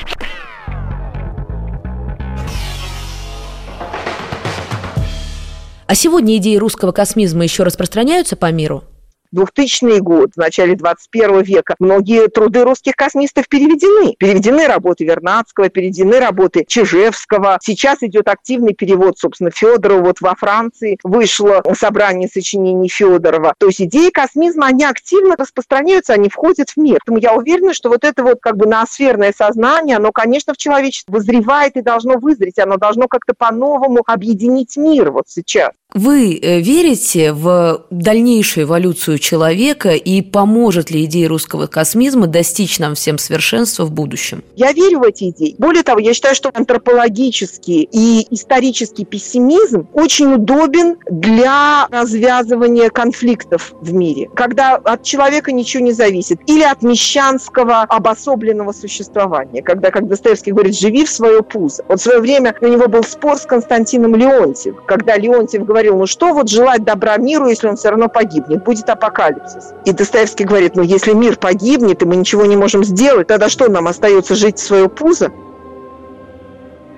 А 5.92 5.94
сегодня 5.94 6.38
идеи 6.38 6.56
русского 6.56 6.94
космизма 6.94 7.44
еще 7.44 7.64
распространяются 7.64 8.38
по 8.38 8.50
миру? 8.50 8.86
2000 9.32 10.00
год, 10.00 10.32
в 10.36 10.38
начале 10.38 10.76
21 10.76 11.42
века, 11.42 11.76
многие 11.80 12.28
труды 12.28 12.64
русских 12.64 12.96
космистов 12.96 13.48
переведены. 13.48 14.16
Переведены 14.18 14.68
работы 14.68 15.06
Вернадского, 15.06 15.70
переведены 15.70 16.20
работы 16.20 16.66
Чижевского. 16.68 17.58
Сейчас 17.62 18.02
идет 18.02 18.28
активный 18.28 18.74
перевод, 18.74 19.18
собственно, 19.18 19.52
Федорова. 19.52 20.04
Вот 20.04 20.22
во 20.22 20.36
Франции 20.36 20.98
вышло 21.04 21.64
собрание 21.78 22.28
сочинений 22.28 22.90
Федорова. 22.90 23.54
То 23.58 23.68
есть 23.68 23.82
идеи 23.82 24.10
космизма, 24.10 24.68
они 24.68 24.84
активно 24.84 25.36
распространяются, 25.38 26.14
они 26.14 26.30
входят 26.30 26.72
в 26.72 26.78
мир. 26.78 27.00
Поэтому 27.06 27.20
я 27.20 27.34
уверена, 27.34 27.74
что 27.74 27.90
вот 27.90 28.04
это 28.04 28.24
вот 28.24 28.40
как 28.42 28.58
бы 28.58 28.66
ноосферное 28.68 29.34
сознание, 29.36 29.98
оно, 29.98 30.12
конечно, 30.12 30.54
в 30.54 30.58
человечестве 30.58 31.14
вызревает 31.14 31.76
и 31.76 31.82
должно 31.82 32.18
вызреть. 32.18 32.60
Оно 32.60 32.78
должно 32.78 33.08
как-то 33.08 33.34
по-новому 33.38 34.02
объединить 34.06 34.78
мир 34.78 35.12
вот 35.12 35.26
сейчас. 35.28 35.72
Вы 35.94 36.40
э, 36.42 36.62
верите 36.62 37.34
в 37.34 37.86
дальнейшую 37.90 38.66
эволюцию 38.66 39.20
человека 39.22 39.92
и 39.92 40.22
поможет 40.22 40.92
ли 40.92 41.06
идея 41.06 41.30
русского 41.30 41.68
космизма 41.68 42.28
достичь 42.28 42.80
нам 42.80 42.96
всем 42.96 43.18
совершенства 43.18 43.86
в 43.86 43.92
будущем? 43.92 44.44
Я 44.56 44.74
верю 44.74 45.00
в 45.00 45.04
эти 45.04 45.30
идеи. 45.30 45.56
Более 45.58 45.84
того, 45.84 46.00
я 46.00 46.14
считаю, 46.14 46.36
что 46.36 46.52
антропологический 46.54 47.88
и 47.92 48.28
исторический 48.30 49.06
пессимизм 49.06 49.88
очень 49.94 50.34
удобен 50.34 50.98
для 51.10 51.88
развязывания 51.90 52.90
конфликтов 52.90 53.74
в 53.80 53.94
мире, 53.94 54.30
когда 54.36 54.76
от 54.76 55.04
человека 55.04 55.52
ничего 55.52 55.84
не 55.84 55.92
зависит, 55.92 56.40
или 56.48 56.64
от 56.64 56.82
мещанского 56.82 57.82
обособленного 57.82 58.72
существования, 58.72 59.62
когда, 59.62 59.92
как 59.92 60.08
Достоевский 60.08 60.52
говорит, 60.52 60.78
живи 60.78 61.06
в 61.06 61.10
свое 61.10 61.44
пузо. 61.44 61.84
Вот 61.88 62.00
в 62.00 62.04
свое 62.04 62.20
время 62.20 62.56
у 62.60 62.68
него 62.68 62.88
был 62.88 63.04
спор 63.04 63.38
с 63.38 63.46
Константином 63.46 64.16
Леонтьев, 64.16 64.76
когда 64.86 65.16
Леонтьев 65.18 65.66
говорил, 65.66 65.98
ну 65.98 66.08
что 66.08 66.34
вот 66.34 66.50
желать 66.50 66.84
добра 66.84 67.18
миру, 67.18 67.48
если 67.48 67.68
он 67.68 67.76
все 67.76 67.90
равно 67.90 68.10
погибнет, 68.10 68.64
будет 68.64 68.90
апокалипсис. 69.12 69.74
И 69.86 69.92
Достоевский 69.92 70.46
говорит, 70.46 70.76
ну 70.76 70.82
если 70.82 71.14
мир 71.14 71.38
погибнет, 71.38 72.02
и 72.02 72.06
мы 72.06 72.16
ничего 72.16 72.46
не 72.46 72.56
можем 72.56 72.84
сделать, 72.84 73.28
тогда 73.28 73.50
что 73.50 73.70
нам 73.70 73.88
остается 73.88 74.36
жить 74.36 74.58
в 74.58 74.64
свое 74.64 74.90
пузо? 74.90 75.32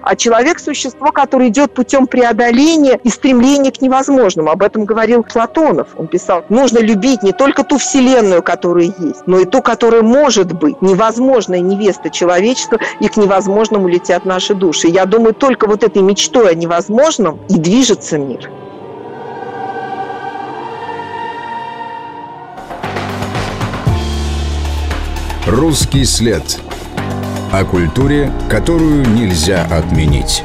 а 0.05 0.17
человек– 0.17 0.59
существо, 0.59 1.13
которое 1.13 1.47
идет 1.47 1.73
путем 1.73 2.07
преодоления 2.07 2.99
и 3.05 3.09
стремления 3.09 3.71
к 3.71 3.81
невозможному. 3.81 4.49
Об 4.49 4.61
этом 4.61 4.83
говорил 4.83 5.23
Платонов. 5.23 5.87
Он 5.95 6.07
писал, 6.07 6.43
нужно 6.49 6.79
любить 6.79 7.23
не 7.23 7.31
только 7.31 7.63
ту 7.63 7.77
вселенную, 7.77 8.43
которая 8.43 8.93
есть, 8.99 9.25
но 9.27 9.39
и 9.39 9.45
ту, 9.45 9.61
которая 9.61 10.01
может 10.01 10.51
быть. 10.51 10.81
Невозможная 10.81 11.61
невеста 11.61 12.09
человечества, 12.09 12.79
и 12.99 13.07
к 13.07 13.15
невозможному 13.15 13.87
летят 13.87 14.25
наши 14.25 14.53
души. 14.53 14.89
Я 14.89 15.05
думаю, 15.05 15.33
только 15.33 15.67
вот 15.67 15.85
этой 15.85 16.01
мечтой 16.01 16.51
о 16.51 16.53
невозможном 16.53 17.39
и 17.47 17.57
движется 17.57 18.17
мир. 18.17 18.49
Русский 25.45 26.05
след. 26.05 26.61
О 27.51 27.65
культуре, 27.65 28.31
которую 28.49 29.05
нельзя 29.09 29.65
отменить. 29.65 30.41